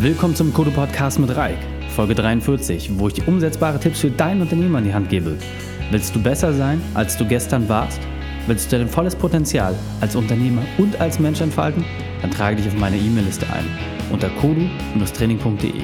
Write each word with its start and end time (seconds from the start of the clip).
Willkommen 0.00 0.36
zum 0.36 0.54
Kodo 0.54 0.70
Podcast 0.70 1.18
mit 1.18 1.34
Reik, 1.34 1.58
Folge 1.96 2.14
43, 2.14 3.00
wo 3.00 3.08
ich 3.08 3.14
dir 3.14 3.26
umsetzbare 3.26 3.80
Tipps 3.80 3.98
für 3.98 4.12
dein 4.12 4.40
Unternehmen 4.40 4.76
an 4.76 4.84
die 4.84 4.94
Hand 4.94 5.08
gebe. 5.08 5.36
Willst 5.90 6.14
du 6.14 6.22
besser 6.22 6.52
sein, 6.52 6.80
als 6.94 7.16
du 7.16 7.26
gestern 7.26 7.68
warst? 7.68 8.00
Willst 8.46 8.70
du 8.70 8.78
dein 8.78 8.88
volles 8.88 9.16
Potenzial 9.16 9.74
als 10.00 10.14
Unternehmer 10.14 10.62
und 10.78 11.00
als 11.00 11.18
Mensch 11.18 11.40
entfalten? 11.40 11.84
Dann 12.22 12.30
trage 12.30 12.54
dich 12.54 12.68
auf 12.68 12.78
meine 12.78 12.96
E-Mail-Liste 12.96 13.46
ein 13.52 13.64
unter 14.12 14.28
kodu-training.de. 14.28 15.82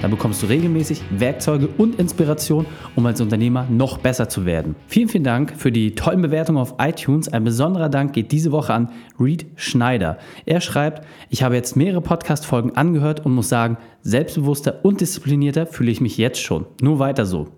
Da 0.00 0.06
bekommst 0.06 0.42
du 0.42 0.46
regelmäßig 0.46 1.02
Werkzeuge 1.10 1.68
und 1.76 1.98
Inspiration, 1.98 2.66
um 2.94 3.04
als 3.06 3.20
Unternehmer 3.20 3.66
noch 3.68 3.98
besser 3.98 4.28
zu 4.28 4.46
werden. 4.46 4.76
Vielen, 4.86 5.08
vielen 5.08 5.24
Dank 5.24 5.56
für 5.56 5.72
die 5.72 5.96
tollen 5.96 6.22
Bewertungen 6.22 6.58
auf 6.58 6.76
iTunes. 6.78 7.28
Ein 7.28 7.42
besonderer 7.42 7.88
Dank 7.88 8.12
geht 8.12 8.30
diese 8.30 8.52
Woche 8.52 8.72
an 8.72 8.92
Reed 9.18 9.46
Schneider. 9.56 10.18
Er 10.46 10.60
schreibt, 10.60 11.04
ich 11.30 11.42
habe 11.42 11.56
jetzt 11.56 11.74
mehrere 11.76 12.00
Podcast-Folgen 12.00 12.76
angehört 12.76 13.26
und 13.26 13.34
muss 13.34 13.48
sagen, 13.48 13.76
selbstbewusster 14.02 14.84
und 14.84 15.00
disziplinierter 15.00 15.66
fühle 15.66 15.90
ich 15.90 16.00
mich 16.00 16.16
jetzt 16.16 16.40
schon. 16.40 16.66
Nur 16.80 17.00
weiter 17.00 17.26
so. 17.26 17.48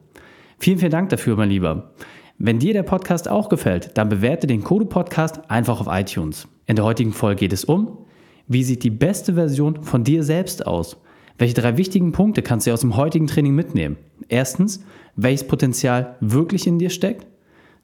Vielen, 0.59 0.79
vielen 0.79 0.93
Dank 0.93 1.11
dafür, 1.11 1.37
mein 1.37 1.51
Lieber. 1.51 1.93
Wenn 2.39 2.59
dir 2.59 2.73
der 2.73 2.85
Podcast 2.85 3.29
auch 3.29 3.51
gefällt, 3.51 3.99
dann 3.99 4.09
bewerte 4.09 4.47
den 4.47 4.65
Code 4.65 4.87
Podcast 4.87 5.51
einfach 5.51 5.79
auf 5.79 5.89
iTunes. 5.91 6.49
In 6.65 6.77
der 6.77 6.87
heutigen 6.87 7.13
Folge 7.13 7.41
geht 7.41 7.53
es 7.53 7.67
um, 7.67 7.99
wie 8.49 8.65
sieht 8.65 8.83
die 8.83 8.91
beste 8.91 9.35
Version 9.35 9.83
von 9.83 10.05
dir 10.05 10.25
selbst 10.25 10.67
aus? 10.67 10.97
Welche 11.41 11.55
drei 11.55 11.79
wichtigen 11.79 12.13
Punkte 12.13 12.43
kannst 12.43 12.67
du 12.67 12.73
aus 12.75 12.83
dem 12.83 12.97
heutigen 12.97 13.27
Training 13.27 13.55
mitnehmen? 13.55 13.97
Erstens, 14.29 14.85
welches 15.17 15.49
Potenzial 15.49 16.17
wirklich 16.21 16.67
in 16.67 16.79
dir 16.79 16.91
steckt? 16.91 17.27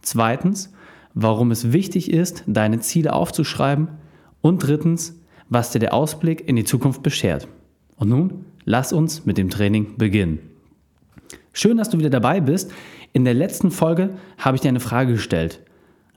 Zweitens, 0.02 0.74
warum 1.14 1.50
es 1.50 1.72
wichtig 1.72 2.10
ist, 2.10 2.44
deine 2.46 2.80
Ziele 2.80 3.14
aufzuschreiben? 3.14 3.88
Und 4.42 4.58
drittens, 4.58 5.18
was 5.48 5.70
dir 5.70 5.78
der 5.78 5.94
Ausblick 5.94 6.46
in 6.46 6.56
die 6.56 6.64
Zukunft 6.64 7.02
beschert. 7.02 7.48
Und 7.96 8.10
nun, 8.10 8.44
lass 8.66 8.92
uns 8.92 9.24
mit 9.24 9.38
dem 9.38 9.48
Training 9.48 9.96
beginnen. 9.96 10.38
Schön, 11.54 11.78
dass 11.78 11.88
du 11.88 11.98
wieder 11.98 12.10
dabei 12.10 12.42
bist. 12.42 12.70
In 13.14 13.24
der 13.24 13.32
letzten 13.32 13.70
Folge 13.70 14.10
habe 14.36 14.56
ich 14.56 14.60
dir 14.60 14.68
eine 14.68 14.80
Frage 14.80 15.12
gestellt. 15.14 15.62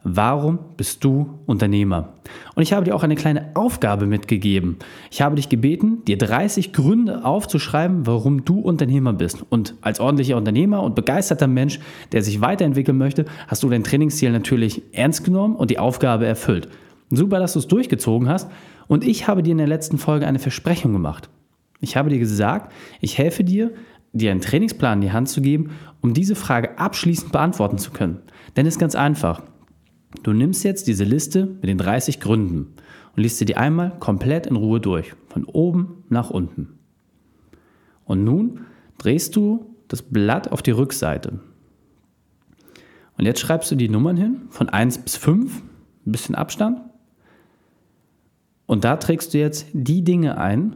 Warum 0.04 0.60
bist 0.78 1.04
du 1.04 1.40
Unternehmer? 1.46 2.14
Und 2.56 2.64
ich 2.64 2.72
habe 2.72 2.86
dir 2.86 2.96
auch 2.96 3.04
eine 3.04 3.16
kleine 3.16 3.52
Aufgabe 3.56 4.06
mitgegeben. 4.06 4.78
Ich 5.12 5.22
habe 5.22 5.36
dich 5.36 5.50
gebeten, 5.50 6.06
dir 6.06 6.18
30 6.18 6.72
Gründe 6.72 7.26
aufzuschreiben, 7.26 8.08
warum 8.08 8.46
du 8.46 8.60
Unternehmer 8.60 9.12
bist. 9.12 9.44
Und 9.50 9.76
als 9.82 10.00
ordentlicher 10.00 10.38
Unternehmer 10.38 10.84
und 10.84 10.96
begeisterter 10.96 11.48
Mensch, 11.48 11.80
der 12.14 12.24
sich 12.24 12.40
weiterentwickeln 12.40 12.98
möchte, 12.98 13.26
hast 13.48 13.62
du 13.62 13.70
dein 13.70 13.84
Trainingsziel 13.84 14.32
natürlich 14.32 14.82
ernst 14.94 15.26
genommen 15.26 15.56
und 15.56 15.70
die 15.70 15.80
Aufgabe 15.80 16.26
erfüllt. 16.26 16.70
Super, 17.10 17.40
dass 17.40 17.54
du 17.54 17.60
es 17.60 17.68
durchgezogen 17.68 18.30
hast. 18.30 18.50
Und 18.88 19.04
ich 19.04 19.28
habe 19.28 19.44
dir 19.44 19.52
in 19.52 19.58
der 19.58 19.68
letzten 19.68 19.98
Folge 19.98 20.28
eine 20.28 20.40
Versprechung 20.40 20.94
gemacht. 20.94 21.30
Ich 21.82 21.98
habe 21.98 22.10
dir 22.10 22.20
gesagt, 22.20 22.72
ich 23.02 23.18
helfe 23.18 23.44
dir, 23.44 23.72
dir 24.14 24.32
einen 24.32 24.42
Trainingsplan 24.42 25.00
in 25.00 25.08
die 25.08 25.12
Hand 25.12 25.28
zu 25.28 25.42
geben, 25.42 25.72
um 26.02 26.14
diese 26.14 26.36
Frage 26.36 26.78
abschließend 26.78 27.32
beantworten 27.32 27.78
zu 27.78 27.92
können. 27.92 28.20
Denn 28.56 28.66
es 28.66 28.76
ist 28.76 28.80
ganz 28.80 28.96
einfach. 28.96 29.42
Du 30.24 30.34
nimmst 30.34 30.64
jetzt 30.64 30.88
diese 30.88 31.04
Liste 31.04 31.46
mit 31.46 31.66
den 31.66 31.78
30 31.78 32.20
Gründen 32.20 32.74
und 33.16 33.24
liest 33.24 33.38
sie 33.38 33.46
dir 33.46 33.60
einmal 33.60 33.98
komplett 34.00 34.48
in 34.48 34.56
Ruhe 34.56 34.80
durch, 34.80 35.14
von 35.28 35.46
oben 35.46 36.04
nach 36.10 36.30
unten. 36.30 36.80
Und 38.06 38.24
nun 38.24 38.62
drehst 38.98 39.36
du 39.36 39.76
das 39.88 40.02
Blatt 40.02 40.52
auf 40.52 40.62
die 40.62 40.72
Rückseite. 40.72 41.40
Und 43.18 43.26
jetzt 43.26 43.40
schreibst 43.40 43.70
du 43.70 43.76
die 43.76 43.90
Nummern 43.90 44.18
hin, 44.18 44.42
von 44.50 44.70
1 44.70 45.00
bis 45.00 45.18
5, 45.18 45.62
ein 45.62 46.12
bisschen 46.12 46.36
Abstand. 46.36 46.82
Und 48.66 48.84
da 48.84 48.96
trägst 48.96 49.34
du 49.34 49.40
jetzt 49.40 49.68
die 49.74 50.04
Dinge 50.04 50.38
ein, 50.38 50.76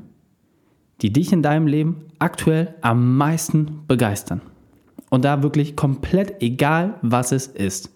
die 1.02 1.14
dich 1.14 1.32
in 1.32 1.42
deinem 1.42 1.68
Leben 1.68 2.06
aktuell 2.20 2.76
am 2.82 3.18
meisten 3.18 3.82
begeistern. 3.88 4.42
Und 5.10 5.26
da 5.26 5.44
wirklich 5.44 5.76
komplett 5.76 6.42
egal, 6.42 7.00
was 7.02 7.32
es 7.32 7.48
ist. 7.48 7.93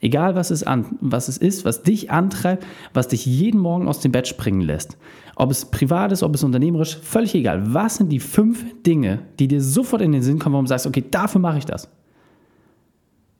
Egal 0.00 0.34
was 0.34 0.50
es, 0.50 0.62
an, 0.62 0.86
was 1.00 1.28
es 1.28 1.36
ist, 1.36 1.64
was 1.64 1.82
dich 1.82 2.10
antreibt, 2.10 2.64
was 2.94 3.08
dich 3.08 3.26
jeden 3.26 3.60
Morgen 3.60 3.86
aus 3.86 4.00
dem 4.00 4.12
Bett 4.12 4.26
springen 4.26 4.62
lässt. 4.62 4.96
Ob 5.36 5.50
es 5.50 5.66
privat 5.66 6.10
ist, 6.12 6.22
ob 6.22 6.34
es 6.34 6.42
unternehmerisch, 6.42 6.96
völlig 6.96 7.34
egal. 7.34 7.74
Was 7.74 7.96
sind 7.96 8.10
die 8.10 8.20
fünf 8.20 8.64
Dinge, 8.82 9.20
die 9.38 9.48
dir 9.48 9.60
sofort 9.60 10.00
in 10.00 10.12
den 10.12 10.22
Sinn 10.22 10.38
kommen, 10.38 10.54
warum 10.54 10.64
du 10.64 10.70
sagst, 10.70 10.86
okay, 10.86 11.04
dafür 11.10 11.40
mache 11.40 11.58
ich 11.58 11.66
das? 11.66 11.90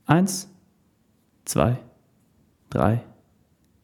Eins, 0.04 0.50
zwei, 1.47 1.78
drei, 2.69 3.03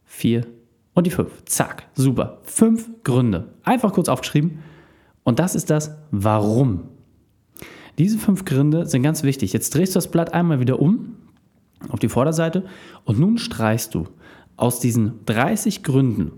vier 0.04 0.46
und 0.92 1.06
die 1.06 1.10
fünf. 1.10 1.44
Zack, 1.46 1.86
super. 1.94 2.40
Fünf 2.42 2.90
Gründe. 3.04 3.48
Einfach 3.62 3.92
kurz 3.92 4.08
aufgeschrieben. 4.08 4.58
Und 5.24 5.38
das 5.38 5.54
ist 5.54 5.70
das 5.70 5.96
Warum. 6.10 6.88
Diese 7.98 8.18
fünf 8.18 8.44
Gründe 8.44 8.86
sind 8.86 9.02
ganz 9.02 9.22
wichtig. 9.22 9.52
Jetzt 9.52 9.74
drehst 9.74 9.94
du 9.94 9.98
das 9.98 10.10
Blatt 10.10 10.34
einmal 10.34 10.60
wieder 10.60 10.80
um 10.80 11.16
auf 11.90 11.98
die 11.98 12.08
Vorderseite 12.08 12.64
und 13.04 13.18
nun 13.18 13.38
streichst 13.38 13.94
du 13.94 14.08
aus 14.56 14.80
diesen 14.80 15.24
30 15.26 15.82
Gründen 15.82 16.32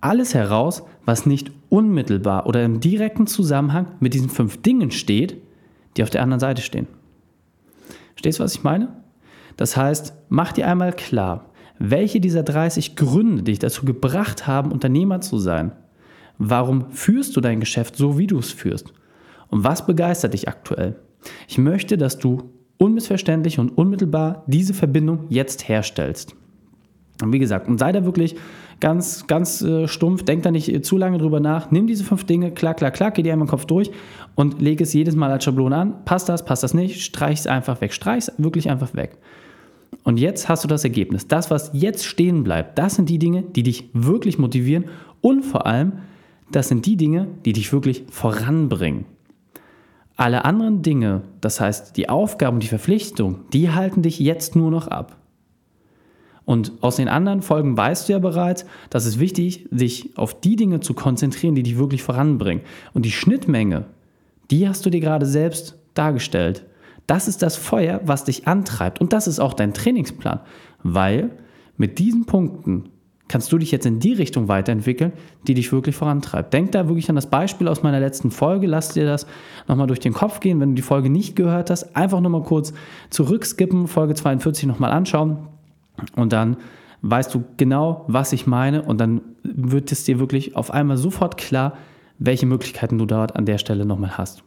alles 0.00 0.34
heraus, 0.34 0.84
was 1.04 1.26
nicht 1.26 1.50
unmittelbar 1.68 2.46
oder 2.46 2.64
im 2.64 2.80
direkten 2.80 3.26
Zusammenhang 3.26 3.92
mit 4.00 4.14
diesen 4.14 4.28
fünf 4.28 4.62
Dingen 4.62 4.90
steht, 4.90 5.36
die 5.96 6.02
auf 6.02 6.10
der 6.10 6.22
anderen 6.22 6.40
Seite 6.40 6.62
stehen. 6.62 6.86
Verstehst 8.12 8.38
du, 8.38 8.44
was 8.44 8.54
ich 8.54 8.62
meine? 8.62 8.96
Das 9.56 9.76
heißt, 9.76 10.14
mach 10.28 10.52
dir 10.52 10.68
einmal 10.68 10.92
klar, 10.92 11.50
welche 11.78 12.20
dieser 12.20 12.42
30 12.42 12.96
Gründe 12.96 13.42
dich 13.42 13.58
dazu 13.58 13.84
gebracht 13.84 14.46
haben, 14.46 14.72
Unternehmer 14.72 15.20
zu 15.20 15.38
sein. 15.38 15.72
Warum 16.38 16.90
führst 16.92 17.36
du 17.36 17.40
dein 17.40 17.60
Geschäft 17.60 17.96
so, 17.96 18.18
wie 18.18 18.26
du 18.26 18.38
es 18.38 18.52
führst? 18.52 18.92
Und 19.48 19.64
was 19.64 19.86
begeistert 19.86 20.34
dich 20.34 20.48
aktuell? 20.48 20.96
Ich 21.48 21.58
möchte, 21.58 21.96
dass 21.96 22.18
du 22.18 22.50
unmissverständlich 22.78 23.58
und 23.58 23.76
unmittelbar 23.76 24.44
diese 24.46 24.74
Verbindung 24.74 25.26
jetzt 25.28 25.68
herstellst. 25.68 26.34
Und 27.22 27.32
wie 27.32 27.38
gesagt, 27.38 27.68
und 27.68 27.78
sei 27.78 27.90
da 27.92 28.04
wirklich 28.04 28.36
ganz, 28.80 29.26
ganz 29.26 29.60
äh, 29.62 29.88
stumpf, 29.88 30.22
denk 30.22 30.44
da 30.44 30.50
nicht 30.50 30.84
zu 30.84 30.96
lange 30.96 31.18
drüber 31.18 31.40
nach, 31.40 31.70
nimm 31.70 31.88
diese 31.88 32.04
fünf 32.04 32.24
Dinge, 32.24 32.52
klack, 32.52 32.76
klack, 32.76 32.94
klack, 32.94 33.14
geh 33.14 33.22
dir 33.22 33.32
einmal 33.32 33.46
den 33.46 33.50
Kopf 33.50 33.64
durch 33.64 33.90
und 34.36 34.60
leg 34.60 34.80
es 34.80 34.92
jedes 34.92 35.16
Mal 35.16 35.30
als 35.30 35.44
Schablone 35.44 35.76
an. 35.76 36.04
Passt 36.04 36.28
das, 36.28 36.44
passt 36.44 36.62
das 36.62 36.74
nicht, 36.74 37.02
streich 37.02 37.40
es 37.40 37.46
einfach 37.48 37.80
weg, 37.80 37.92
streich 37.92 38.28
es 38.28 38.32
wirklich 38.38 38.70
einfach 38.70 38.94
weg. 38.94 39.18
Und 40.04 40.18
jetzt 40.18 40.48
hast 40.48 40.62
du 40.62 40.68
das 40.68 40.84
Ergebnis. 40.84 41.26
Das, 41.26 41.50
was 41.50 41.70
jetzt 41.72 42.04
stehen 42.04 42.44
bleibt, 42.44 42.78
das 42.78 42.94
sind 42.94 43.08
die 43.08 43.18
Dinge, 43.18 43.42
die 43.42 43.64
dich 43.64 43.90
wirklich 43.94 44.38
motivieren 44.38 44.84
und 45.20 45.42
vor 45.42 45.66
allem, 45.66 45.94
das 46.52 46.68
sind 46.68 46.86
die 46.86 46.96
Dinge, 46.96 47.26
die 47.44 47.52
dich 47.52 47.72
wirklich 47.72 48.04
voranbringen. 48.10 49.06
Alle 50.18 50.44
anderen 50.44 50.82
Dinge, 50.82 51.22
das 51.40 51.60
heißt 51.60 51.96
die 51.96 52.08
Aufgaben 52.08 52.56
und 52.56 52.62
die 52.64 52.68
Verpflichtung, 52.68 53.48
die 53.52 53.70
halten 53.70 54.02
dich 54.02 54.18
jetzt 54.18 54.56
nur 54.56 54.68
noch 54.68 54.88
ab. 54.88 55.16
Und 56.44 56.72
aus 56.80 56.96
den 56.96 57.08
anderen 57.08 57.40
Folgen 57.40 57.76
weißt 57.76 58.08
du 58.08 58.14
ja 58.14 58.18
bereits, 58.18 58.66
dass 58.90 59.06
es 59.06 59.20
wichtig 59.20 59.66
ist, 59.66 59.78
sich 59.78 60.18
auf 60.18 60.40
die 60.40 60.56
Dinge 60.56 60.80
zu 60.80 60.94
konzentrieren, 60.94 61.54
die 61.54 61.62
dich 61.62 61.78
wirklich 61.78 62.02
voranbringen. 62.02 62.64
Und 62.94 63.04
die 63.04 63.12
Schnittmenge, 63.12 63.84
die 64.50 64.68
hast 64.68 64.84
du 64.84 64.90
dir 64.90 65.00
gerade 65.00 65.24
selbst 65.24 65.78
dargestellt. 65.94 66.64
Das 67.06 67.28
ist 67.28 67.40
das 67.42 67.54
Feuer, 67.56 68.00
was 68.04 68.24
dich 68.24 68.48
antreibt. 68.48 69.00
Und 69.00 69.12
das 69.12 69.28
ist 69.28 69.38
auch 69.38 69.54
dein 69.54 69.72
Trainingsplan. 69.72 70.40
Weil 70.82 71.30
mit 71.76 72.00
diesen 72.00 72.26
Punkten 72.26 72.90
kannst 73.28 73.52
du 73.52 73.58
dich 73.58 73.70
jetzt 73.70 73.86
in 73.86 74.00
die 74.00 74.14
Richtung 74.14 74.48
weiterentwickeln, 74.48 75.12
die 75.46 75.54
dich 75.54 75.70
wirklich 75.70 75.94
vorantreibt. 75.94 76.52
Denk 76.52 76.72
da 76.72 76.88
wirklich 76.88 77.08
an 77.08 77.14
das 77.14 77.30
Beispiel 77.30 77.68
aus 77.68 77.82
meiner 77.82 78.00
letzten 78.00 78.30
Folge. 78.30 78.66
Lass 78.66 78.94
dir 78.94 79.06
das 79.06 79.26
nochmal 79.68 79.86
durch 79.86 80.00
den 80.00 80.14
Kopf 80.14 80.40
gehen. 80.40 80.60
Wenn 80.60 80.70
du 80.70 80.74
die 80.76 80.82
Folge 80.82 81.10
nicht 81.10 81.36
gehört 81.36 81.70
hast, 81.70 81.94
einfach 81.94 82.20
nochmal 82.20 82.42
kurz 82.42 82.72
zurückskippen, 83.10 83.86
Folge 83.86 84.14
42 84.14 84.66
nochmal 84.66 84.92
anschauen 84.92 85.48
und 86.16 86.32
dann 86.32 86.56
weißt 87.02 87.34
du 87.34 87.44
genau, 87.56 88.04
was 88.08 88.32
ich 88.32 88.46
meine 88.46 88.82
und 88.82 89.00
dann 89.00 89.20
wird 89.42 89.92
es 89.92 90.04
dir 90.04 90.18
wirklich 90.18 90.56
auf 90.56 90.70
einmal 90.70 90.96
sofort 90.96 91.36
klar, 91.36 91.74
welche 92.18 92.46
Möglichkeiten 92.46 92.98
du 92.98 93.06
dort 93.06 93.36
an 93.36 93.46
der 93.46 93.58
Stelle 93.58 93.84
nochmal 93.84 94.18
hast. 94.18 94.42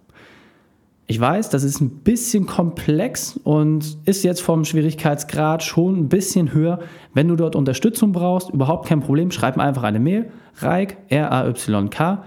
Ich 1.11 1.19
weiß, 1.19 1.49
das 1.49 1.65
ist 1.65 1.81
ein 1.81 1.89
bisschen 1.89 2.45
komplex 2.45 3.37
und 3.43 3.97
ist 4.05 4.23
jetzt 4.23 4.41
vom 4.41 4.63
Schwierigkeitsgrad 4.63 5.61
schon 5.61 5.97
ein 5.97 6.07
bisschen 6.07 6.53
höher. 6.53 6.79
Wenn 7.13 7.27
du 7.27 7.35
dort 7.35 7.57
Unterstützung 7.57 8.13
brauchst, 8.13 8.49
überhaupt 8.51 8.87
kein 8.87 9.01
Problem, 9.01 9.29
schreib 9.29 9.57
mir 9.57 9.63
einfach 9.63 9.83
eine 9.83 9.99
Mail, 9.99 10.31
raik, 10.59 10.95
R-A-Y-K, 11.09 12.23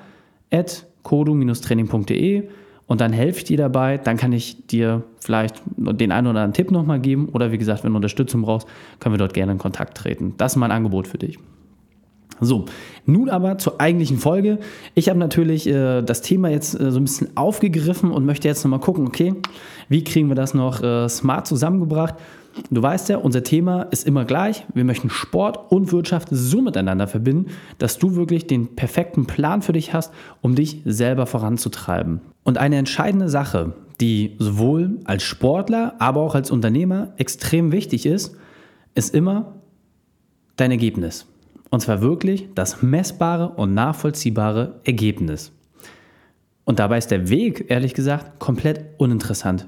at 0.51 0.87
kodu-training.de 1.03 2.49
und 2.87 3.01
dann 3.01 3.15
helfe 3.15 3.39
ich 3.39 3.45
dir 3.45 3.57
dabei. 3.57 3.97
Dann 3.97 4.19
kann 4.19 4.35
ich 4.35 4.67
dir 4.67 5.03
vielleicht 5.19 5.63
den 5.77 6.13
einen 6.13 6.27
oder 6.27 6.41
anderen 6.41 6.53
Tipp 6.53 6.71
nochmal 6.71 7.01
geben 7.01 7.31
oder 7.33 7.53
wie 7.53 7.59
gesagt, 7.59 7.85
wenn 7.85 7.93
du 7.93 7.97
Unterstützung 7.97 8.43
brauchst, 8.43 8.69
können 9.01 9.15
wir 9.15 9.19
dort 9.19 9.33
gerne 9.33 9.53
in 9.53 9.59
Kontakt 9.59 9.97
treten. 9.97 10.35
Das 10.37 10.53
ist 10.53 10.57
mein 10.57 10.71
Angebot 10.71 11.09
für 11.09 11.17
dich. 11.17 11.39
So, 12.41 12.65
nun 13.07 13.31
aber 13.31 13.59
zur 13.59 13.81
eigentlichen 13.81 14.19
Folge. 14.19 14.59
Ich 14.95 15.09
habe 15.09 15.19
natürlich 15.19 15.69
äh, 15.69 16.03
das 16.03 16.21
Thema 16.21 16.49
jetzt 16.49 16.79
äh, 16.79 16.91
so 16.91 16.99
ein 16.99 17.05
bisschen 17.05 17.37
aufgegriffen 17.37 18.11
und 18.11 18.27
möchte 18.27 18.49
jetzt 18.49 18.65
nochmal 18.65 18.81
gucken, 18.81 19.07
okay, 19.07 19.35
wie 19.89 20.03
kriegen 20.03 20.29
wir 20.29 20.35
das 20.35 20.55
noch 20.55 20.83
äh, 20.83 21.09
smart 21.09 21.47
zusammengebracht? 21.47 22.15
Du 22.71 22.83
weißt 22.83 23.09
ja, 23.09 23.19
unser 23.19 23.43
Thema 23.43 23.83
ist 23.83 24.07
immer 24.07 24.25
gleich. 24.25 24.65
Wir 24.75 24.85
möchten 24.85 25.11
Sport 25.11 25.73
und 25.73 25.91
Wirtschaft 25.93 26.29
so 26.31 26.63
miteinander 26.63 27.09
verbinden, 27.09 27.51
dass 27.79 27.99
du 27.99 28.15
wirklich 28.15 28.47
den 28.47 28.77
perfekten 28.77 29.27
Plan 29.27 29.61
für 29.61 29.73
dich 29.73 29.93
hast, 29.93 30.13
um 30.41 30.55
dich 30.55 30.81
selber 30.85 31.27
voranzutreiben. 31.27 32.21
Und 32.45 32.59
eine 32.59 32.77
entscheidende 32.77 33.29
Sache, 33.29 33.75
die 34.01 34.37
sowohl 34.39 35.01
als 35.05 35.25
Sportler, 35.25 35.95
aber 35.99 36.21
auch 36.21 36.35
als 36.35 36.51
Unternehmer 36.51 37.13
extrem 37.17 37.73
wichtig 37.73 38.07
ist, 38.07 38.37
ist 38.95 39.15
immer 39.15 39.55
dein 40.57 40.71
Ergebnis. 40.71 41.27
Und 41.75 41.81
zwar 41.81 42.03
wirklich 42.03 42.51
das 42.55 42.85
messbare 42.85 43.49
und 43.49 43.75
nachvollziehbare 43.75 44.77
Ergebnis. 44.85 45.51
Und 46.63 46.79
dabei 46.79 46.99
ist 46.99 47.11
der 47.11 47.31
Weg, 47.31 47.65
ehrlich 47.69 47.95
gesagt, 47.95 48.39
komplett 48.39 48.85
uninteressant. 48.97 49.67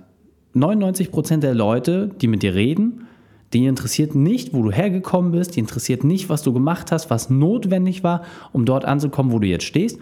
99% 0.55 1.39
der 1.39 1.53
Leute, 1.53 2.13
die 2.21 2.29
mit 2.29 2.45
dir 2.45 2.55
reden, 2.55 3.09
die 3.53 3.67
interessiert 3.67 4.15
nicht, 4.15 4.55
wo 4.55 4.63
du 4.63 4.71
hergekommen 4.71 5.33
bist, 5.33 5.57
die 5.57 5.59
interessiert 5.59 6.05
nicht, 6.05 6.29
was 6.29 6.45
du 6.45 6.53
gemacht 6.53 6.93
hast, 6.93 7.11
was 7.11 7.29
notwendig 7.29 8.05
war, 8.05 8.23
um 8.53 8.67
dort 8.67 8.85
anzukommen, 8.85 9.33
wo 9.33 9.41
du 9.41 9.49
jetzt 9.49 9.65
stehst, 9.65 9.99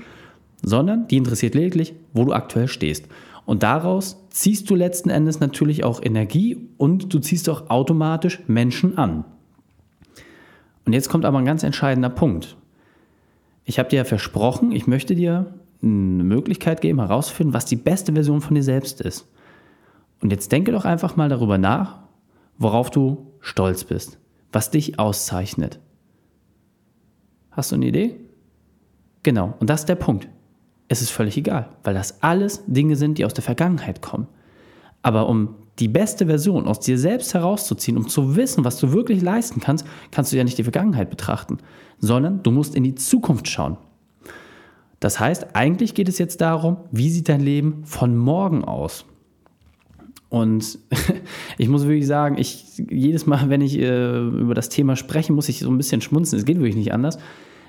sondern 0.60 1.08
die 1.08 1.16
interessiert 1.16 1.54
lediglich, 1.54 1.94
wo 2.12 2.26
du 2.26 2.34
aktuell 2.34 2.68
stehst. 2.68 3.08
Und 3.46 3.62
daraus 3.62 4.18
ziehst 4.28 4.68
du 4.68 4.74
letzten 4.74 5.08
Endes 5.08 5.40
natürlich 5.40 5.84
auch 5.84 6.02
Energie 6.02 6.68
und 6.76 7.14
du 7.14 7.18
ziehst 7.18 7.48
auch 7.48 7.70
automatisch 7.70 8.42
Menschen 8.46 8.98
an. 8.98 9.24
Und 10.84 10.92
jetzt 10.92 11.08
kommt 11.08 11.24
aber 11.24 11.38
ein 11.38 11.44
ganz 11.44 11.62
entscheidender 11.62 12.10
Punkt. 12.10 12.56
Ich 13.64 13.78
habe 13.78 13.88
dir 13.88 13.96
ja 13.96 14.04
versprochen, 14.04 14.72
ich 14.72 14.86
möchte 14.86 15.14
dir 15.14 15.54
eine 15.82 16.24
Möglichkeit 16.24 16.80
geben, 16.80 17.00
herauszufinden, 17.00 17.54
was 17.54 17.64
die 17.64 17.76
beste 17.76 18.12
Version 18.12 18.40
von 18.40 18.54
dir 18.54 18.62
selbst 18.62 19.00
ist. 19.00 19.28
Und 20.20 20.30
jetzt 20.30 20.52
denke 20.52 20.72
doch 20.72 20.84
einfach 20.84 21.16
mal 21.16 21.28
darüber 21.28 21.58
nach, 21.58 22.00
worauf 22.58 22.90
du 22.90 23.32
stolz 23.40 23.84
bist, 23.84 24.18
was 24.52 24.70
dich 24.70 24.98
auszeichnet. 24.98 25.80
Hast 27.50 27.72
du 27.72 27.76
eine 27.76 27.86
Idee? 27.86 28.16
Genau, 29.22 29.54
und 29.60 29.70
das 29.70 29.80
ist 29.80 29.88
der 29.88 29.94
Punkt. 29.94 30.28
Es 30.88 31.00
ist 31.00 31.10
völlig 31.10 31.36
egal, 31.36 31.70
weil 31.82 31.94
das 31.94 32.22
alles 32.22 32.62
Dinge 32.66 32.96
sind, 32.96 33.18
die 33.18 33.24
aus 33.24 33.34
der 33.34 33.44
Vergangenheit 33.44 34.02
kommen. 34.02 34.26
Aber 35.02 35.28
um 35.28 35.56
die 35.78 35.88
beste 35.88 36.26
Version 36.26 36.66
aus 36.66 36.80
dir 36.80 36.98
selbst 36.98 37.34
herauszuziehen, 37.34 37.96
um 37.96 38.08
zu 38.08 38.36
wissen, 38.36 38.64
was 38.64 38.78
du 38.78 38.92
wirklich 38.92 39.22
leisten 39.22 39.60
kannst, 39.60 39.86
kannst 40.10 40.32
du 40.32 40.36
ja 40.36 40.44
nicht 40.44 40.58
die 40.58 40.62
Vergangenheit 40.62 41.10
betrachten, 41.10 41.58
sondern 41.98 42.42
du 42.42 42.50
musst 42.50 42.74
in 42.74 42.84
die 42.84 42.94
Zukunft 42.94 43.48
schauen. 43.48 43.76
Das 45.00 45.20
heißt, 45.20 45.54
eigentlich 45.54 45.94
geht 45.94 46.08
es 46.08 46.18
jetzt 46.18 46.40
darum, 46.40 46.78
wie 46.90 47.10
sieht 47.10 47.28
dein 47.28 47.40
Leben 47.40 47.84
von 47.84 48.16
morgen 48.16 48.64
aus? 48.64 49.04
Und 50.30 50.78
ich 51.58 51.68
muss 51.68 51.82
wirklich 51.86 52.06
sagen, 52.06 52.38
ich 52.38 52.78
jedes 52.90 53.26
Mal, 53.26 53.50
wenn 53.50 53.60
ich 53.60 53.78
äh, 53.78 54.18
über 54.18 54.54
das 54.54 54.68
Thema 54.68 54.96
spreche, 54.96 55.32
muss 55.32 55.48
ich 55.48 55.60
so 55.60 55.70
ein 55.70 55.76
bisschen 55.76 56.00
schmunzeln. 56.00 56.40
Es 56.40 56.46
geht 56.46 56.56
wirklich 56.58 56.76
nicht 56.76 56.92
anders. 56.92 57.18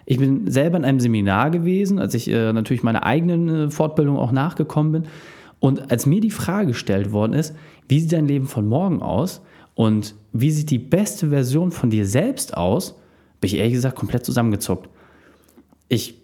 Ich 0.05 0.19
bin 0.19 0.49
selber 0.49 0.77
in 0.77 0.85
einem 0.85 0.99
Seminar 0.99 1.49
gewesen, 1.49 1.99
als 1.99 2.13
ich 2.13 2.27
äh, 2.27 2.53
natürlich 2.53 2.83
meiner 2.83 3.03
eigenen 3.03 3.49
äh, 3.49 3.69
Fortbildung 3.71 4.17
auch 4.17 4.31
nachgekommen 4.31 4.91
bin. 4.91 5.03
Und 5.59 5.91
als 5.91 6.05
mir 6.05 6.21
die 6.21 6.31
Frage 6.31 6.67
gestellt 6.67 7.11
worden 7.11 7.33
ist, 7.33 7.55
wie 7.87 7.99
sieht 7.99 8.13
dein 8.13 8.27
Leben 8.27 8.47
von 8.47 8.67
morgen 8.67 9.01
aus 9.01 9.41
und 9.73 10.15
wie 10.33 10.51
sieht 10.51 10.69
die 10.69 10.79
beste 10.79 11.29
Version 11.29 11.71
von 11.71 11.89
dir 11.89 12.05
selbst 12.05 12.55
aus, 12.55 12.95
bin 13.41 13.49
ich 13.49 13.57
ehrlich 13.57 13.73
gesagt 13.73 13.97
komplett 13.97 14.25
zusammengezuckt. 14.25 14.89
Ich 15.87 16.21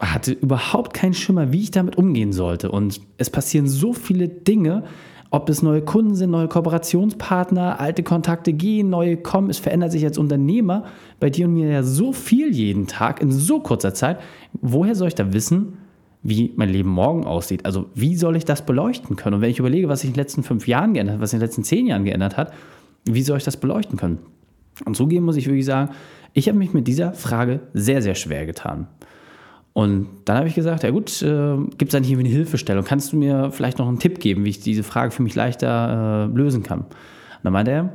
hatte 0.00 0.32
überhaupt 0.32 0.94
keinen 0.94 1.14
Schimmer, 1.14 1.52
wie 1.52 1.62
ich 1.62 1.70
damit 1.70 1.96
umgehen 1.96 2.32
sollte. 2.32 2.70
Und 2.70 3.00
es 3.18 3.30
passieren 3.30 3.68
so 3.68 3.92
viele 3.92 4.28
Dinge, 4.28 4.84
ob 5.30 5.48
es 5.48 5.62
neue 5.62 5.82
Kunden 5.82 6.16
sind, 6.16 6.30
neue 6.30 6.48
Kooperationspartner, 6.48 7.78
alte 7.78 8.02
Kontakte 8.02 8.52
gehen, 8.52 8.90
neue 8.90 9.16
kommen. 9.16 9.50
Es 9.50 9.58
verändert 9.58 9.92
sich 9.92 10.04
als 10.04 10.18
Unternehmer 10.18 10.84
bei 11.20 11.30
dir 11.30 11.46
und 11.46 11.54
mir 11.54 11.68
ja 11.68 11.82
so 11.82 12.12
viel 12.12 12.52
jeden 12.52 12.86
Tag 12.86 13.20
in 13.20 13.30
so 13.30 13.60
kurzer 13.60 13.94
Zeit. 13.94 14.18
Woher 14.60 14.94
soll 14.96 15.08
ich 15.08 15.14
da 15.14 15.32
wissen, 15.32 15.78
wie 16.22 16.52
mein 16.56 16.68
Leben 16.68 16.90
morgen 16.90 17.24
aussieht? 17.24 17.64
Also 17.64 17.86
wie 17.94 18.16
soll 18.16 18.36
ich 18.36 18.44
das 18.44 18.66
beleuchten 18.66 19.16
können? 19.16 19.36
Und 19.36 19.40
wenn 19.40 19.50
ich 19.50 19.58
überlege, 19.58 19.88
was 19.88 20.00
sich 20.00 20.10
in 20.10 20.14
den 20.14 20.20
letzten 20.20 20.42
fünf 20.42 20.68
Jahren 20.68 20.94
geändert 20.94 21.14
hat, 21.14 21.22
was 21.22 21.30
sich 21.30 21.36
in 21.36 21.40
den 21.40 21.46
letzten 21.46 21.64
zehn 21.64 21.86
Jahren 21.86 22.04
geändert 22.04 22.36
hat, 22.36 22.52
wie 23.04 23.22
soll 23.22 23.38
ich 23.38 23.44
das 23.44 23.56
beleuchten 23.56 23.98
können? 23.98 24.18
Und 24.84 24.96
zugeben 24.96 25.24
muss 25.24 25.36
ich 25.36 25.46
wirklich 25.46 25.64
sagen, 25.64 25.90
ich 26.32 26.48
habe 26.48 26.58
mich 26.58 26.72
mit 26.72 26.86
dieser 26.86 27.12
Frage 27.12 27.60
sehr, 27.74 28.02
sehr 28.02 28.14
schwer 28.14 28.46
getan. 28.46 28.86
Und 29.72 30.08
dann 30.24 30.36
habe 30.36 30.48
ich 30.48 30.54
gesagt, 30.54 30.82
ja 30.82 30.90
gut, 30.90 31.22
äh, 31.22 31.56
gibt 31.78 31.94
es 31.94 32.00
nicht 32.00 32.10
irgendwie 32.10 32.28
eine 32.28 32.36
Hilfestellung? 32.36 32.84
Kannst 32.84 33.12
du 33.12 33.16
mir 33.16 33.50
vielleicht 33.52 33.78
noch 33.78 33.88
einen 33.88 33.98
Tipp 33.98 34.20
geben, 34.20 34.44
wie 34.44 34.50
ich 34.50 34.60
diese 34.60 34.82
Frage 34.82 35.10
für 35.10 35.22
mich 35.22 35.34
leichter 35.34 36.28
äh, 36.30 36.36
lösen 36.36 36.62
kann? 36.62 36.80
Und 36.80 37.44
dann 37.44 37.52
meinte 37.52 37.70
er, 37.70 37.92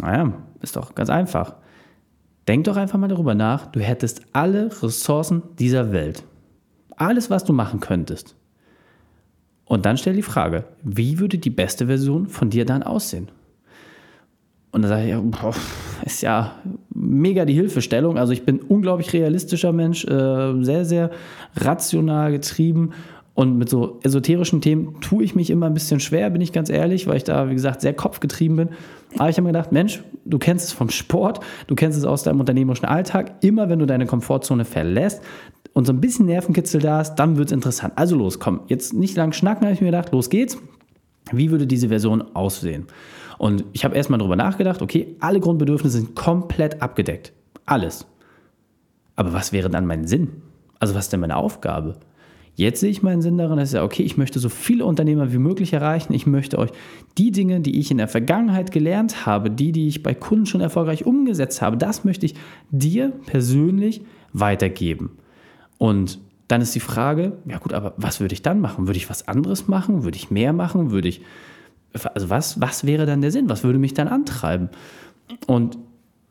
naja, 0.00 0.32
ist 0.62 0.76
doch 0.76 0.94
ganz 0.94 1.10
einfach. 1.10 1.54
Denk 2.48 2.64
doch 2.64 2.76
einfach 2.76 2.98
mal 2.98 3.08
darüber 3.08 3.34
nach, 3.34 3.66
du 3.66 3.80
hättest 3.80 4.22
alle 4.32 4.70
Ressourcen 4.82 5.42
dieser 5.58 5.92
Welt. 5.92 6.24
Alles, 6.96 7.30
was 7.30 7.44
du 7.44 7.52
machen 7.52 7.80
könntest. 7.80 8.34
Und 9.64 9.84
dann 9.84 9.96
stell 9.96 10.14
die 10.14 10.22
Frage, 10.22 10.64
wie 10.82 11.18
würde 11.18 11.38
die 11.38 11.50
beste 11.50 11.86
Version 11.86 12.28
von 12.28 12.50
dir 12.50 12.64
dann 12.64 12.82
aussehen? 12.82 13.28
Und 14.72 14.82
dann 14.82 14.90
sage 14.90 15.08
ich, 15.08 15.40
boah, 15.40 15.54
ist 16.04 16.22
ja 16.22 16.54
mega 16.94 17.44
die 17.44 17.54
Hilfestellung. 17.54 18.18
Also 18.18 18.32
ich 18.32 18.44
bin 18.44 18.60
unglaublich 18.60 19.12
realistischer 19.12 19.72
Mensch, 19.72 20.04
äh, 20.04 20.62
sehr, 20.62 20.84
sehr 20.84 21.10
rational 21.56 22.30
getrieben. 22.30 22.92
Und 23.36 23.58
mit 23.58 23.68
so 23.68 24.00
esoterischen 24.02 24.62
Themen 24.62 24.98
tue 25.02 25.22
ich 25.22 25.34
mich 25.34 25.50
immer 25.50 25.66
ein 25.66 25.74
bisschen 25.74 26.00
schwer, 26.00 26.30
bin 26.30 26.40
ich 26.40 26.54
ganz 26.54 26.70
ehrlich, 26.70 27.06
weil 27.06 27.18
ich 27.18 27.24
da, 27.24 27.50
wie 27.50 27.54
gesagt, 27.54 27.82
sehr 27.82 27.92
kopfgetrieben 27.92 28.56
bin. 28.56 28.68
Aber 29.18 29.28
ich 29.28 29.36
habe 29.36 29.42
mir 29.42 29.52
gedacht, 29.52 29.72
Mensch, 29.72 30.02
du 30.24 30.38
kennst 30.38 30.64
es 30.64 30.72
vom 30.72 30.88
Sport, 30.88 31.40
du 31.66 31.74
kennst 31.74 31.98
es 31.98 32.06
aus 32.06 32.22
deinem 32.22 32.40
unternehmerischen 32.40 32.86
Alltag. 32.86 33.34
Immer 33.42 33.68
wenn 33.68 33.78
du 33.78 33.84
deine 33.84 34.06
Komfortzone 34.06 34.64
verlässt 34.64 35.20
und 35.74 35.86
so 35.86 35.92
ein 35.92 36.00
bisschen 36.00 36.24
Nervenkitzel 36.24 36.80
da 36.80 37.02
ist, 37.02 37.16
dann 37.16 37.36
wird 37.36 37.48
es 37.48 37.52
interessant. 37.52 37.92
Also 37.96 38.16
los, 38.16 38.40
komm, 38.40 38.62
jetzt 38.68 38.94
nicht 38.94 39.18
lang 39.18 39.34
schnacken, 39.34 39.66
habe 39.66 39.74
ich 39.74 39.82
mir 39.82 39.88
gedacht, 39.88 40.12
los 40.12 40.30
geht's. 40.30 40.56
Wie 41.30 41.50
würde 41.50 41.66
diese 41.66 41.88
Version 41.88 42.24
aussehen? 42.34 42.86
Und 43.36 43.64
ich 43.74 43.84
habe 43.84 43.94
erstmal 43.94 44.18
darüber 44.18 44.36
nachgedacht, 44.36 44.80
okay, 44.80 45.14
alle 45.20 45.40
Grundbedürfnisse 45.40 45.98
sind 45.98 46.14
komplett 46.14 46.80
abgedeckt. 46.80 47.34
Alles. 47.66 48.06
Aber 49.14 49.34
was 49.34 49.52
wäre 49.52 49.68
dann 49.68 49.84
mein 49.84 50.06
Sinn? 50.06 50.40
Also 50.78 50.94
was 50.94 51.04
ist 51.04 51.12
denn 51.12 51.20
meine 51.20 51.36
Aufgabe? 51.36 51.96
Jetzt 52.56 52.80
sehe 52.80 52.90
ich 52.90 53.02
meinen 53.02 53.22
Sinn 53.22 53.36
darin, 53.36 53.58
dass 53.58 53.68
ich 53.68 53.72
sage, 53.72 53.84
okay, 53.84 54.02
ich 54.02 54.16
möchte 54.16 54.38
so 54.38 54.48
viele 54.48 54.86
Unternehmer 54.86 55.32
wie 55.32 55.38
möglich 55.38 55.72
erreichen. 55.74 56.14
Ich 56.14 56.26
möchte 56.26 56.58
euch 56.58 56.70
die 57.18 57.30
Dinge, 57.30 57.60
die 57.60 57.78
ich 57.78 57.90
in 57.90 57.98
der 57.98 58.08
Vergangenheit 58.08 58.72
gelernt 58.72 59.26
habe, 59.26 59.50
die, 59.50 59.72
die 59.72 59.88
ich 59.88 60.02
bei 60.02 60.14
Kunden 60.14 60.46
schon 60.46 60.62
erfolgreich 60.62 61.04
umgesetzt 61.04 61.60
habe, 61.60 61.76
das 61.76 62.04
möchte 62.04 62.26
ich 62.26 62.34
dir 62.70 63.12
persönlich 63.26 64.00
weitergeben. 64.32 65.10
Und 65.78 66.18
dann 66.48 66.62
ist 66.62 66.74
die 66.74 66.80
Frage, 66.80 67.32
ja 67.46 67.58
gut, 67.58 67.74
aber 67.74 67.92
was 67.98 68.20
würde 68.20 68.32
ich 68.32 68.42
dann 68.42 68.60
machen? 68.60 68.86
Würde 68.86 68.98
ich 68.98 69.10
was 69.10 69.28
anderes 69.28 69.68
machen? 69.68 70.04
Würde 70.04 70.16
ich 70.16 70.30
mehr 70.30 70.52
machen? 70.52 70.90
Würde 70.90 71.08
ich 71.08 71.20
also 72.14 72.30
was, 72.30 72.60
was 72.60 72.84
wäre 72.84 73.06
dann 73.06 73.20
der 73.20 73.30
Sinn? 73.30 73.48
Was 73.48 73.64
würde 73.64 73.78
mich 73.78 73.94
dann 73.94 74.08
antreiben? 74.08 74.68
Und 75.46 75.78